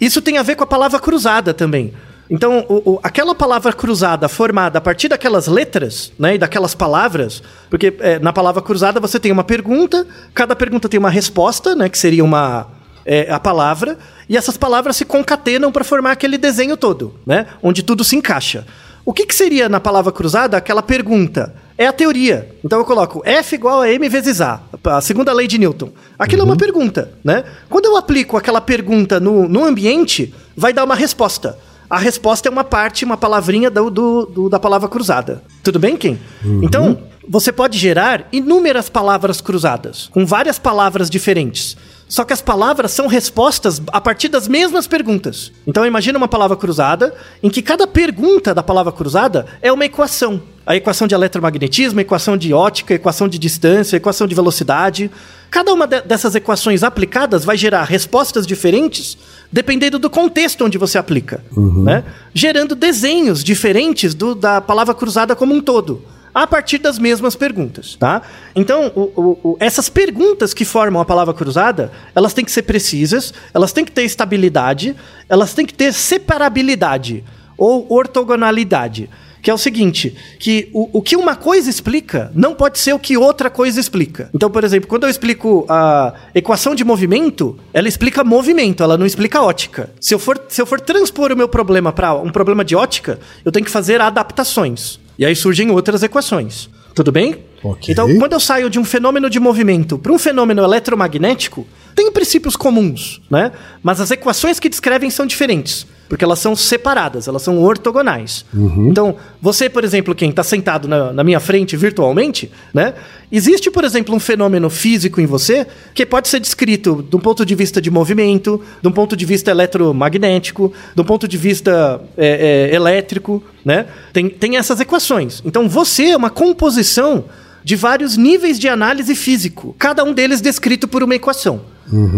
[0.00, 1.92] Isso tem a ver com a palavra cruzada também.
[2.30, 7.42] Então, o- o- aquela palavra cruzada formada a partir daquelas letras, né, e daquelas palavras,
[7.70, 11.88] porque é, na palavra cruzada você tem uma pergunta, cada pergunta tem uma resposta, né,
[11.88, 12.66] que seria uma
[13.10, 13.96] é, a palavra,
[14.28, 18.66] e essas palavras se concatenam para formar aquele desenho todo, né, onde tudo se encaixa.
[19.08, 21.54] O que, que seria na palavra cruzada aquela pergunta?
[21.78, 22.54] É a teoria.
[22.62, 25.90] Então eu coloco F igual a M vezes A, a segunda lei de Newton.
[26.18, 27.42] Aquilo é uma pergunta, né?
[27.70, 31.56] Quando eu aplico aquela pergunta no, no ambiente, vai dar uma resposta.
[31.88, 35.42] A resposta é uma parte, uma palavrinha do, do- do- da palavra cruzada.
[35.62, 36.18] Tudo bem, Kim?
[36.62, 41.78] Então, você pode gerar inúmeras palavras cruzadas, com várias palavras diferentes.
[42.08, 45.52] Só que as palavras são respostas a partir das mesmas perguntas.
[45.66, 50.40] Então imagina uma palavra cruzada em que cada pergunta da palavra cruzada é uma equação.
[50.66, 54.34] A equação de eletromagnetismo, a equação de ótica, a equação de distância, a equação de
[54.34, 55.10] velocidade.
[55.50, 59.18] Cada uma de- dessas equações aplicadas vai gerar respostas diferentes
[59.52, 61.42] dependendo do contexto onde você aplica,
[61.84, 62.04] né?
[62.34, 66.02] Gerando desenhos diferentes do- da palavra cruzada como um todo
[66.34, 68.22] a partir das mesmas perguntas, tá?
[68.54, 72.62] Então, o- o- o- essas perguntas que formam a palavra cruzada, elas têm que ser
[72.62, 74.94] precisas, elas têm que ter estabilidade,
[75.28, 77.24] elas têm que ter separabilidade
[77.56, 79.08] ou ortogonalidade.
[79.40, 82.98] Que é o seguinte, que o, o que uma coisa explica não pode ser o
[82.98, 84.28] que outra coisa explica.
[84.34, 89.06] Então, por exemplo, quando eu explico a equação de movimento, ela explica movimento, ela não
[89.06, 89.90] explica ótica.
[90.00, 93.20] Se eu for, se eu for transpor o meu problema para um problema de ótica,
[93.44, 94.98] eu tenho que fazer adaptações.
[95.18, 96.68] E aí surgem outras equações.
[96.94, 97.44] Tudo bem?
[97.62, 97.92] Ok.
[97.92, 102.54] Então, quando eu saio de um fenômeno de movimento para um fenômeno eletromagnético, tem princípios
[102.54, 103.50] comuns, né?
[103.82, 105.86] Mas as equações que descrevem são diferentes.
[106.08, 108.44] Porque elas são separadas, elas são ortogonais.
[108.90, 112.94] Então, você, por exemplo, quem está sentado na, na minha frente virtualmente, né?
[113.30, 117.44] Existe, por exemplo, um fenômeno físico em você que pode ser descrito de um ponto
[117.44, 122.00] de vista de movimento, de um ponto de vista eletromagnético, de um ponto de vista
[122.16, 123.86] é, é, elétrico, né?
[124.12, 125.42] Tem, tem essas equações.
[125.44, 127.26] Então, você é uma composição
[127.62, 131.60] de vários níveis de análise físico, cada um deles descrito por uma equação.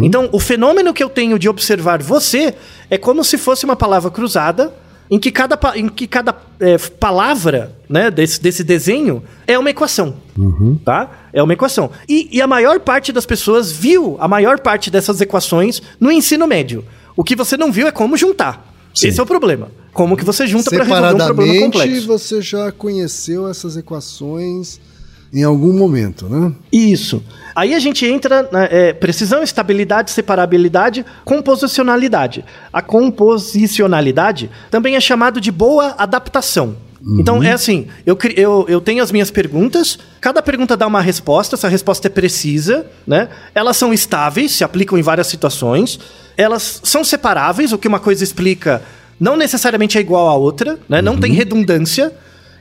[0.02, 2.54] Então, o fenômeno que eu tenho de observar você
[2.88, 4.72] é como se fosse uma palavra cruzada,
[5.10, 10.14] em que cada, em que cada é, palavra né, desse, desse desenho é uma equação.
[10.84, 11.10] Tá?
[11.32, 11.90] É uma equação.
[12.08, 16.46] E, e a maior parte das pessoas viu a maior parte dessas equações no ensino
[16.46, 16.84] médio.
[17.16, 18.72] O que você não viu é como juntar.
[18.94, 19.08] Sim.
[19.08, 19.68] Esse é o problema.
[19.92, 22.06] Como que você junta para resolver um problema complexo.
[22.06, 24.80] você já conheceu essas equações
[25.32, 26.52] em algum momento, né?
[26.72, 27.22] Isso.
[27.54, 32.44] Aí a gente entra na é, precisão, estabilidade, separabilidade, composicionalidade.
[32.72, 36.76] A composicionalidade também é chamado de boa adaptação.
[37.18, 41.56] Então é assim, eu, eu, eu tenho as minhas perguntas, cada pergunta dá uma resposta,
[41.56, 43.28] essa resposta é precisa, né?
[43.54, 45.98] Elas são estáveis, se aplicam em várias situações,
[46.36, 48.82] elas são separáveis, o que uma coisa explica
[49.18, 51.00] não necessariamente é igual à outra, né?
[51.00, 52.12] Não tem redundância.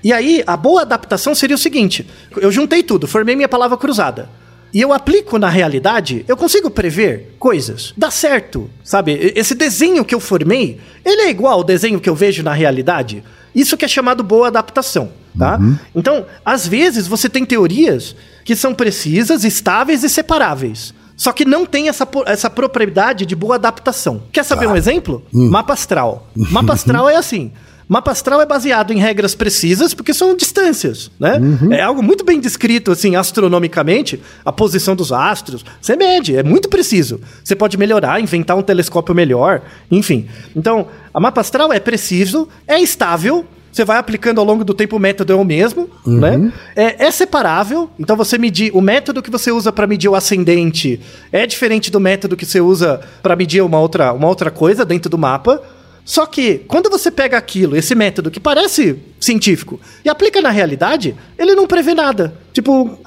[0.03, 4.29] E aí, a boa adaptação seria o seguinte: eu juntei tudo, formei minha palavra cruzada.
[4.73, 7.91] E eu aplico na realidade, eu consigo prever coisas.
[7.97, 9.33] Dá certo, sabe?
[9.35, 13.23] Esse desenho que eu formei, ele é igual ao desenho que eu vejo na realidade.
[13.53, 15.59] Isso que é chamado boa adaptação, tá?
[15.95, 20.93] Então, às vezes você tem teorias que são precisas, estáveis e separáveis.
[21.17, 24.21] Só que não tem essa, essa propriedade de boa adaptação.
[24.31, 25.25] Quer saber um exemplo?
[25.33, 26.29] Mapa astral.
[26.35, 27.51] Mapa astral é assim.
[27.89, 31.41] Mapa astral é baseado em regras precisas, porque são distâncias, né?
[31.71, 35.65] É algo muito bem descrito, assim, astronomicamente, a posição dos astros.
[35.81, 37.19] Você mede, é muito preciso.
[37.43, 40.27] Você pode melhorar, inventar um telescópio melhor, enfim.
[40.55, 44.95] Então, a mapa astral é preciso, é estável, você vai aplicando ao longo do tempo,
[44.95, 46.51] o método é o mesmo, né?
[46.75, 48.71] É, é separável, então você medir.
[48.71, 50.99] O método que você usa para medir o ascendente
[51.31, 55.09] é diferente do método que você usa para medir uma outra, uma outra coisa dentro
[55.09, 55.61] do mapa.
[56.09, 61.15] Só que, quando você pega aquilo, esse método que parece científico, e aplica na realidade,
[61.37, 62.33] ele não prevê nada.
[62.51, 62.97] Tipo,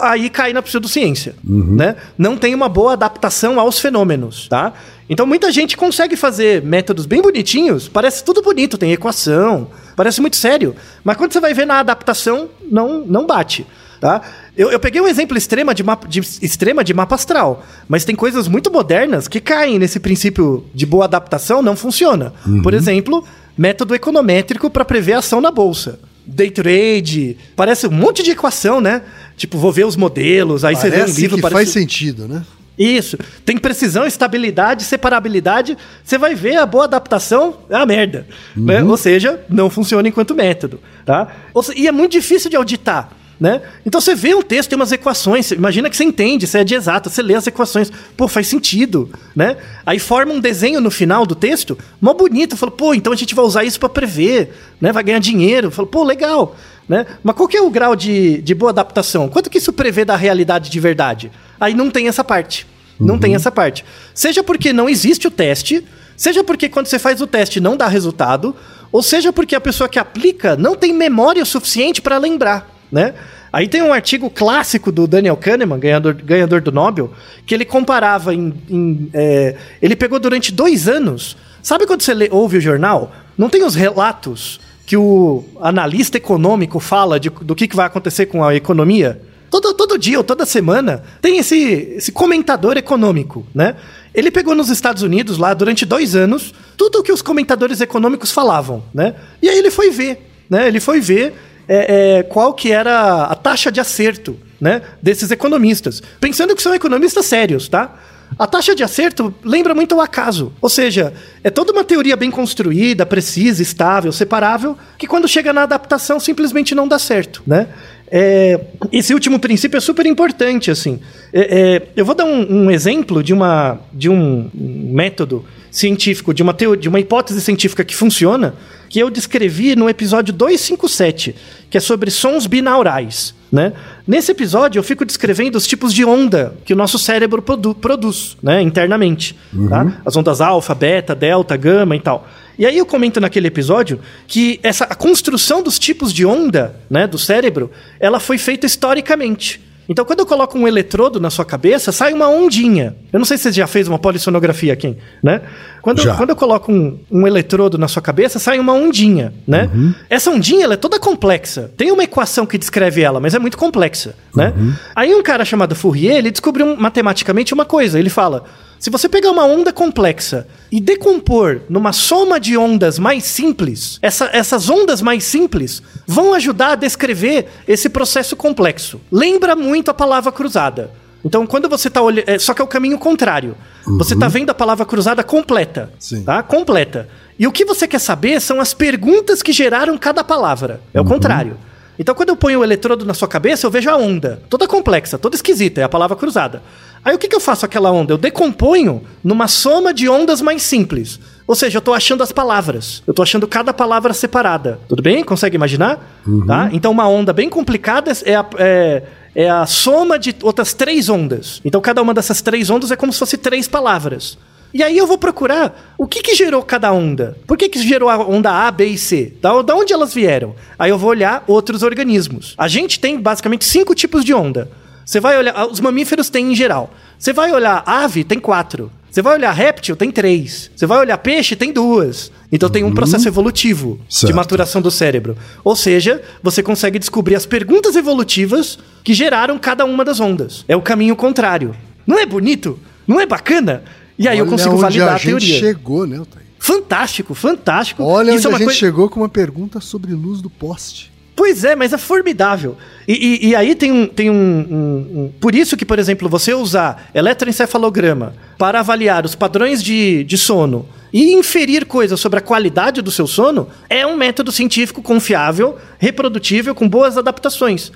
[0.00, 1.96] aí cai na pseudociência, né?
[2.16, 4.74] Não tem uma boa adaptação aos fenômenos, tá?
[5.10, 10.36] Então, muita gente consegue fazer métodos bem bonitinhos, parece tudo bonito, tem equação, parece muito
[10.36, 10.76] sério.
[11.02, 13.66] Mas quando você vai ver na adaptação, não, não bate.
[14.00, 14.20] Tá?
[14.56, 18.14] Eu, eu peguei um exemplo extrema de, mapa, de, extrema de mapa astral, mas tem
[18.14, 22.34] coisas muito modernas que caem nesse princípio de boa adaptação, não funciona.
[22.62, 23.24] Por exemplo,
[23.56, 25.98] método econométrico para prever a ação na bolsa.
[26.24, 29.02] Day trade, parece um monte de equação, né?
[29.36, 31.62] Tipo, vou ver os modelos, aí você vê um Parece livro, que parece...
[31.62, 32.44] faz sentido, né?
[32.78, 33.18] Isso.
[33.44, 35.76] Tem precisão, estabilidade, separabilidade.
[36.02, 38.26] Você vai ver a boa adaptação é a merda.
[38.56, 38.82] né?
[38.82, 40.80] Ou seja, não funciona enquanto método.
[41.04, 41.28] Tá?
[41.76, 43.10] E é muito difícil de auditar.
[43.40, 43.60] Né?
[43.84, 46.76] Então você vê um texto, tem umas equações, imagina que você entende, você é de
[46.76, 49.56] exato, você lê as equações, pô, faz sentido, né?
[49.84, 53.34] Aí forma um desenho no final do texto, mó bonito, fala, pô, então a gente
[53.34, 54.92] vai usar isso para prever, né?
[54.92, 56.54] Vai ganhar dinheiro, fala, pô, legal,
[56.88, 57.04] né?
[57.24, 59.28] Mas qual que é o grau de, de boa adaptação?
[59.28, 61.32] Quanto que isso prevê da realidade de verdade?
[61.58, 62.66] Aí não tem essa parte.
[62.98, 63.84] Não tem essa parte.
[64.14, 65.84] Seja porque não existe o teste,
[66.16, 68.54] seja porque quando você faz o teste não dá resultado,
[68.92, 73.14] ou seja porque a pessoa que aplica não tem memória suficiente para lembrar, né?
[73.52, 77.12] Aí tem um artigo clássico do Daniel Kahneman, ganhador, ganhador do Nobel,
[77.46, 78.52] que ele comparava em.
[78.68, 81.36] em, é, ele pegou durante dois anos.
[81.62, 83.12] Sabe quando você lê- ouve o jornal?
[83.36, 88.26] Não tem os relatos que o analista econômico fala de- do que, que vai acontecer
[88.26, 89.20] com a economia?
[89.50, 91.58] Todo, todo dia ou toda semana tem esse,
[91.96, 93.76] esse comentador econômico, né?
[94.14, 98.32] Ele pegou nos Estados Unidos lá durante dois anos tudo o que os comentadores econômicos
[98.32, 99.14] falavam, né?
[99.42, 100.66] E aí ele foi ver, né?
[100.68, 101.34] Ele foi ver
[101.74, 104.82] é, é, qual que era a taxa de acerto, né?
[105.00, 107.98] Desses economistas, pensando que são economistas sérios, tá?
[108.38, 110.52] A taxa de acerto lembra muito o acaso.
[110.60, 111.12] Ou seja,
[111.42, 116.74] é toda uma teoria bem construída, precisa, estável, separável, que quando chega na adaptação simplesmente
[116.74, 117.68] não dá certo, né?
[118.14, 118.60] É,
[118.90, 121.00] esse último princípio é super importante, assim.
[121.32, 126.42] É, é, eu vou dar um, um exemplo de, uma, de um método científico, de
[126.42, 128.54] uma, teo, de uma hipótese científica que funciona,
[128.92, 131.34] que eu descrevi no episódio 257,
[131.70, 133.34] que é sobre sons binaurais.
[133.50, 133.72] Né?
[134.06, 138.36] Nesse episódio, eu fico descrevendo os tipos de onda que o nosso cérebro produ produz
[138.42, 139.34] né, internamente.
[139.70, 139.98] Tá?
[140.04, 142.28] As ondas alfa, beta, delta, gama e tal.
[142.58, 147.06] E aí eu comento naquele episódio que essa, a construção dos tipos de onda né,
[147.06, 149.58] do cérebro ela foi feita historicamente.
[149.88, 152.96] Então, quando eu coloco um eletrodo na sua cabeça, sai uma ondinha.
[153.12, 155.42] Eu não sei se você já fez uma polissonografia aqui, né?
[155.80, 156.14] Quando, Já.
[156.14, 159.68] quando eu coloco um, um eletrodo na sua cabeça, sai uma ondinha, né?
[160.08, 161.70] Essa ondinha, ela é toda complexa.
[161.76, 164.52] Tem uma equação que descreve ela, mas é muito complexa, né?
[164.94, 167.98] Aí um cara chamado Fourier, ele descobriu matematicamente uma coisa.
[167.98, 168.44] Ele fala,
[168.82, 174.28] se você pegar uma onda complexa e decompor numa soma de ondas mais simples, essa-
[174.32, 179.00] essas ondas mais simples vão ajudar a descrever esse processo complexo.
[179.10, 180.90] Lembra muito a palavra cruzada.
[181.24, 182.24] Então, quando você está olhando.
[182.40, 183.56] Só que é o caminho contrário.
[183.98, 185.92] Você está vendo a palavra cruzada completa.
[185.96, 186.24] Sim.
[186.24, 186.42] Tá?
[186.42, 187.08] Completa.
[187.38, 190.80] E o que você quer saber são as perguntas que geraram cada palavra.
[190.92, 191.56] É o contrário.
[192.02, 194.42] Então, quando eu ponho o eletrodo na sua cabeça, eu vejo a onda.
[194.50, 196.60] Toda complexa, toda esquisita, é a palavra cruzada.
[197.04, 198.12] Aí o que, que eu faço com aquela onda?
[198.12, 201.20] Eu decomponho numa soma de ondas mais simples.
[201.46, 203.04] Ou seja, eu estou achando as palavras.
[203.06, 204.80] Eu estou achando cada palavra separada.
[204.88, 205.22] Tudo bem?
[205.22, 206.20] Consegue imaginar?
[206.44, 206.70] Tá?
[206.72, 211.60] Então, uma onda bem complicada é a, é, é a soma de outras três ondas.
[211.64, 214.36] Então, cada uma dessas três ondas é como se fosse três palavras.
[214.74, 217.36] E aí eu vou procurar o que, que gerou cada onda.
[217.46, 219.34] Por que, que gerou a onda A, B e C?
[219.40, 220.54] Da, da onde elas vieram?
[220.78, 222.54] Aí eu vou olhar outros organismos.
[222.56, 224.70] A gente tem basicamente cinco tipos de onda.
[225.04, 225.52] Você vai olhar.
[225.56, 226.90] ah, Os mamíferos têm em geral.
[227.18, 228.90] Você vai olhar ave, tem quatro.
[229.10, 230.70] Você vai olhar réptil, tem três.
[230.74, 232.32] Você vai olhar peixe, tem duas.
[232.50, 234.34] Então tem um processo evolutivo de Certo.
[234.34, 235.36] maturação do cérebro.
[235.62, 240.64] Ou seja, você consegue descobrir as perguntas evolutivas que geraram cada uma das ondas.
[240.66, 241.76] É o caminho contrário.
[242.06, 242.78] Não é bonito?
[243.06, 243.82] Não é bacana?
[244.18, 245.58] E aí eu Olha consigo onde validar a a, gente teoria.
[245.58, 246.46] chegou, né, Altair?
[246.58, 248.02] Fantástico, fantástico.
[248.04, 251.10] Olha Isso onde é a gente coisa- chegou com uma pergunta sobre luz do poste.
[251.34, 252.76] Pois é, mas é formidável.
[253.08, 254.06] E, e- e aí tem um.
[254.06, 259.34] Tem um, um- um- Por isso que, por exemplo, você usar eletroencefalograma para avaliar os
[259.34, 264.16] padrões de, de sono e inferir coisas sobre a qualidade do seu sono é um
[264.16, 267.90] método científico confiável, reprodutível, com boas adaptações.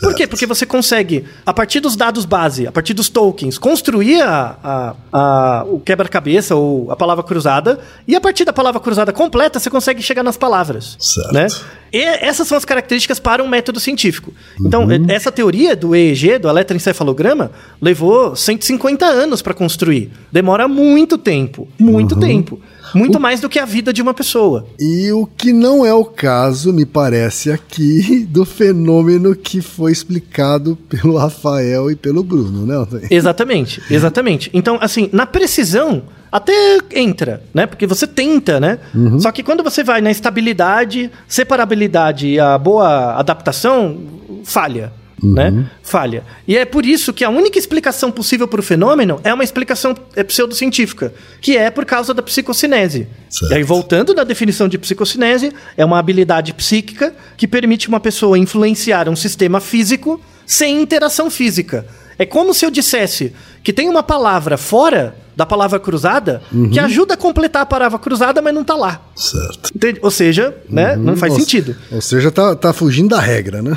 [0.00, 0.26] Por quê?
[0.26, 4.94] Porque você consegue, a partir dos dados base, a partir dos tokens, construir a, a-
[5.12, 7.78] a- o quebra-cabeça ou a palavra cruzada,
[8.08, 10.96] e a partir da palavra cruzada completa, você consegue chegar nas palavras.
[10.98, 11.32] Certo.
[11.32, 11.46] Né?
[11.92, 14.32] E essas são as características para um método científico.
[14.64, 20.10] Então, essa teoria do EEG, do eletroencefalograma, levou 150 anos para construir.
[20.32, 21.68] Demora muito tempo.
[21.78, 22.58] Muito tempo.
[22.94, 24.66] Muito mais do que a vida de uma pessoa.
[24.78, 30.76] E o que não é o caso, me parece aqui, do fenômeno que foi explicado
[30.88, 33.06] pelo Rafael e pelo Bruno, né?
[33.10, 34.50] Exatamente, exatamente.
[34.52, 37.66] Então, assim, na precisão, até entra, né?
[37.66, 38.78] Porque você tenta, né?
[39.18, 43.98] Só que quando você vai na estabilidade, separabilidade e a boa adaptação,
[44.44, 44.92] falha.
[45.22, 45.70] Né?
[45.82, 46.24] Falha.
[46.48, 49.94] E é por isso que a única explicação possível para o fenômeno é uma explicação
[50.16, 53.06] é, pseudocientífica, que é por causa da psicocinese.
[53.30, 53.52] Certo.
[53.52, 58.38] E aí, voltando na definição de psicocinese, é uma habilidade psíquica que permite uma pessoa
[58.38, 61.86] influenciar um sistema físico sem interação física.
[62.22, 63.32] É como se eu dissesse
[63.64, 66.42] que tem uma palavra fora da palavra cruzada
[66.72, 69.00] que ajuda a completar a palavra cruzada, mas não tá lá.
[69.16, 69.70] Certo.
[69.74, 69.98] Entende?
[70.02, 71.74] Ou seja, né, não faz Ou- sentido.
[71.90, 73.76] Ou seja, tá, tá fugindo da regra, né?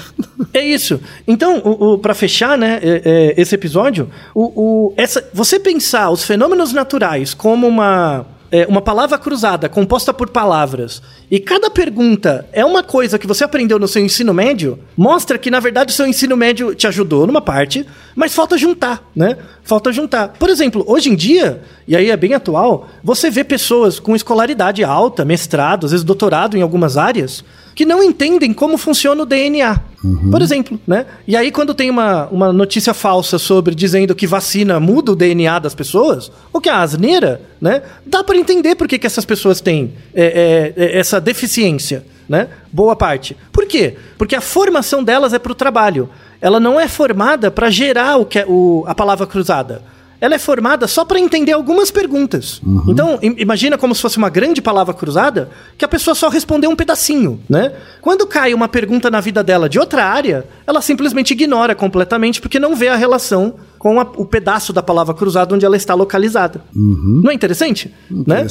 [0.53, 0.99] É isso.
[1.27, 3.01] Então, o, o, para fechar né, é,
[3.37, 8.81] é, esse episódio, o, o- essa, você pensar os fenômenos naturais como uma, é, uma
[8.81, 13.87] palavra cruzada composta por palavras e cada pergunta é uma coisa que você aprendeu no
[13.87, 17.85] seu ensino médio, mostra que, na verdade, o seu ensino médio te ajudou numa parte,
[18.15, 19.37] mas falta juntar, né?
[19.63, 20.29] Falta juntar.
[20.39, 24.83] Por exemplo, hoje em dia, e aí é bem atual, você vê pessoas com escolaridade
[24.83, 27.43] alta, mestrado, às vezes doutorado em algumas áreas,
[27.75, 29.81] que não entendem como funciona o DNA.
[30.31, 31.05] Por exemplo, né?
[31.27, 35.59] E aí, quando tem uma, uma notícia falsa sobre dizendo que vacina muda o DNA
[35.59, 37.81] das pessoas, o que é asneira, né?
[38.05, 42.47] Dá para entender por que, que essas pessoas têm é, é, é, essa deficiência, né?
[42.71, 43.35] Boa parte.
[43.51, 43.95] Por quê?
[44.17, 46.09] Porque a formação delas é para o trabalho.
[46.39, 49.81] Ela não é formada para gerar o que é o, a palavra cruzada
[50.21, 52.61] ela é formada só para entender algumas perguntas.
[52.87, 56.69] Então, im- imagina como se fosse uma grande palavra cruzada que a pessoa só respondeu
[56.69, 57.73] um pedacinho, né?
[58.01, 62.59] Quando cai uma pergunta na vida dela de outra área, ela simplesmente ignora completamente porque
[62.59, 66.61] não vê a relação com a- o pedaço da palavra cruzada onde ela está localizada.
[67.23, 67.93] Não é interessante?
[68.09, 68.41] Né?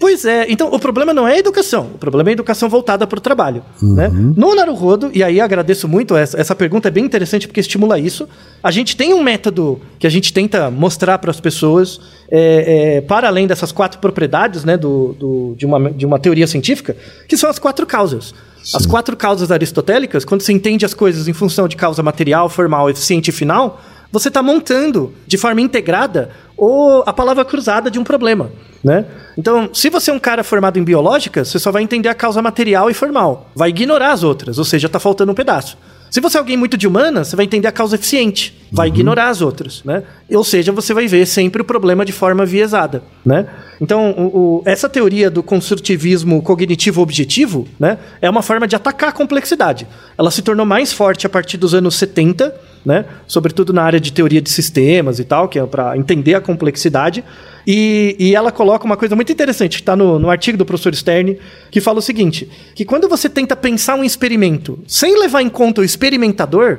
[0.00, 3.06] Pois é, então o problema não é a educação, o problema é a educação voltada
[3.06, 3.62] para o trabalho.
[3.82, 4.08] Né?
[4.34, 8.26] No Naruhodo, e aí agradeço muito, essa, essa pergunta é bem interessante porque estimula isso.
[8.62, 13.00] A gente tem um método que a gente tenta mostrar para as pessoas, é, é,
[13.02, 16.96] para além dessas quatro propriedades né, do, do- de, uma, de uma teoria científica,
[17.28, 18.34] que são as quatro causas.
[18.74, 22.88] As quatro causas aristotélicas, quando você entende as coisas em função de causa material, formal,
[22.88, 23.80] eficiente e final,
[24.12, 28.50] você está montando de forma integrada o, a palavra cruzada de um problema.
[28.82, 29.04] Né?
[29.36, 32.40] Então, se você é um cara formado em biológica, você só vai entender a causa
[32.40, 33.50] material e formal.
[33.54, 35.76] Vai ignorar as outras, ou seja, está faltando um pedaço.
[36.10, 38.94] Se você é alguém muito de humana, você vai entender a causa eficiente, vai Uhum.
[38.94, 40.02] ignorar as outras, né?
[40.32, 43.46] Ou seja, você vai ver sempre o problema de forma viesada, né?
[43.80, 44.26] Então, o-
[44.58, 49.86] o- essa teoria do construtivismo cognitivo objetivo, né, é uma forma de atacar a complexidade.
[50.18, 52.54] Ela se tornou mais forte a partir dos anos 70,
[52.84, 53.04] né?
[53.26, 57.22] Sobretudo na área de teoria de sistemas e tal, que é para entender a complexidade.
[57.66, 60.94] E, e ela coloca uma coisa muito interessante, que está no, no artigo do professor
[60.94, 61.38] Stern,
[61.70, 65.82] que fala o seguinte: que quando você tenta pensar um experimento sem levar em conta
[65.82, 66.78] o experimentador,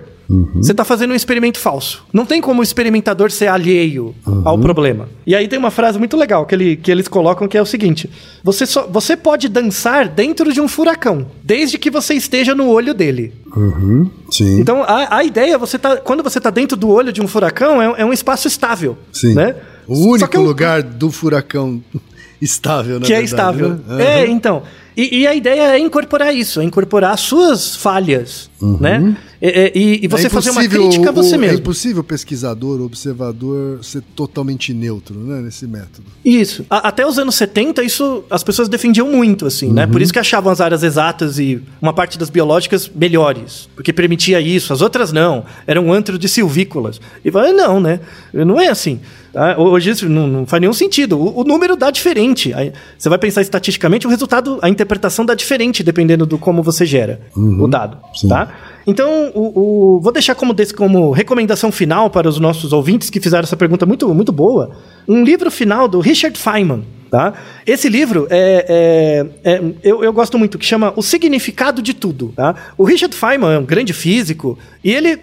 [0.55, 2.03] você está fazendo um experimento falso.
[2.13, 4.15] Não tem como o experimentador ser alheio
[4.45, 5.09] ao problema.
[5.25, 7.65] E aí tem uma frase muito legal que, ele, que eles colocam que é o
[7.65, 8.09] seguinte:
[8.43, 12.93] você, só, você pode dançar dentro de um furacão, desde que você esteja no olho
[12.93, 13.33] dele.
[13.55, 14.59] Uhum, sim.
[14.59, 17.81] Então, a, a ideia, você tá, quando você está dentro do olho de um furacão,
[17.81, 18.97] é, é um espaço estável.
[19.11, 19.33] sim.
[19.33, 19.55] Né?
[19.87, 21.81] O único é um- lugar do furacão
[22.41, 23.25] estável, na que é verdade,
[23.61, 23.79] estável.
[23.87, 24.21] né?
[24.21, 24.63] É, então.
[24.95, 29.15] E, e a ideia é incorporar isso, é incorporar as suas falhas, né?
[29.41, 31.57] E, e- e- e você É fazer uma impossível crítica a o- você É mesmo.
[31.59, 36.03] impossível o pesquisador, o observador ser totalmente neutro, né, nesse método.
[36.23, 36.65] Isso.
[36.69, 39.87] A- até os anos 70, isso as pessoas defendiam muito, assim, né?
[39.87, 43.69] Por isso que achavam as áreas exatas e uma parte das biológicas melhores.
[43.75, 45.45] Porque permitia isso, as outras não.
[45.65, 46.99] Era um antro de silvícolas.
[47.23, 47.99] E vai, não, né?
[48.33, 48.99] Não é assim.
[49.33, 49.57] Tá?
[49.59, 51.17] Hoje isso não, não faz nenhum sentido.
[51.19, 52.53] O, o número dá diferente.
[52.53, 56.85] Aí, você vai pensar estatisticamente, o resultado, a interpretação dá diferente dependendo do como você
[56.85, 58.27] gera o dado, sim.
[58.27, 58.49] tá?
[58.87, 63.19] Então, o, o- vou deixar como, desse, como recomendação final para os nossos ouvintes que
[63.19, 64.71] fizeram essa pergunta muito, muito boa,
[65.07, 66.83] um livro final do Richard Feynman.
[67.11, 67.33] Tá?
[67.67, 72.31] Esse livro é, é- é- eu, eu gosto muito, que chama O Significado de Tudo.
[72.33, 72.55] Tá?
[72.77, 75.19] O Richard Feynman é um grande físico e ele,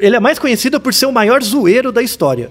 [0.00, 2.50] ele é mais conhecido por ser o maior zoeiro da história.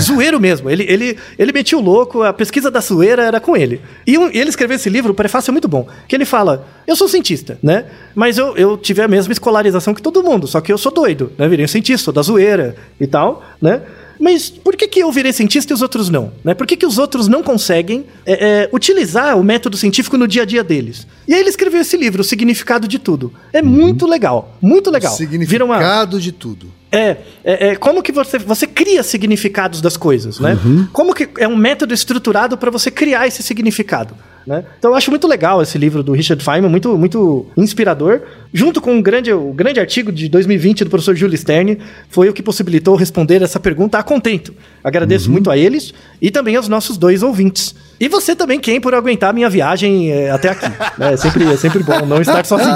[0.00, 0.70] Zoeiro mesmo.
[0.70, 3.80] Ele, ele, ele metia o louco, a pesquisa da zoeira era com ele.
[4.06, 6.94] E um- ele escreveu esse livro, o prefácio é muito bom, que ele fala: Eu
[6.96, 7.86] sou cientista, né?
[8.14, 11.32] Mas eu, eu tive a mesma escolarização que todo mundo, só que eu sou doido,
[11.36, 11.48] né?
[11.48, 13.82] Virei um cientista, sou da zoeira e tal, né?
[14.18, 16.32] Mas por que, que eu virei cientista e os outros não?
[16.42, 16.54] Né?
[16.54, 20.42] Por que, que os outros não conseguem é, é, utilizar o método científico no dia
[20.42, 21.06] a dia deles?
[21.26, 23.32] E aí ele escreveu esse livro, O Significado de Tudo.
[23.52, 25.12] É muito legal, muito legal.
[25.12, 25.16] Uma-
[25.78, 26.72] Significado de tudo.
[26.90, 30.58] é, é, é como que você, você cria significados das coisas, né?
[30.92, 34.14] Como que é um método estruturado para você criar esse significado,
[34.48, 34.64] né?
[34.78, 38.22] Então eu acho muito legal esse livro do Richard Feynman, muito, muito inspirador,
[38.52, 41.78] junto com um grande, o grande artigo de 2020 do professor Júlio Stern,
[42.08, 44.54] foi o que possibilitou responder essa pergunta a contento.
[44.82, 47.74] Agradeço muito a eles e também aos nossos dois ouvintes.
[48.00, 50.66] E você também, quem por aguentar a minha viagem é, até aqui.
[50.96, 51.12] né?
[51.12, 52.70] É, sempre, é sempre bom não estar sozinho.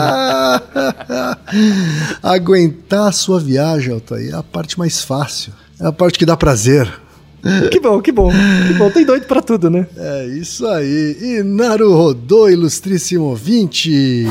[2.22, 5.52] Aguentar a sua viagem, Altair, é a parte mais fácil.
[5.80, 6.92] É a parte que dá prazer.
[7.70, 8.30] Que bom, que bom.
[8.30, 9.86] Que bom, tem doido pra tudo, né?
[9.96, 11.16] É isso aí.
[11.20, 14.26] E Naru Rodô, ilustríssimo ouvinte.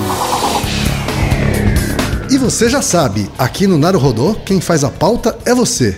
[2.29, 5.97] E você já sabe, aqui no Naru Rodô, quem faz a pauta é você.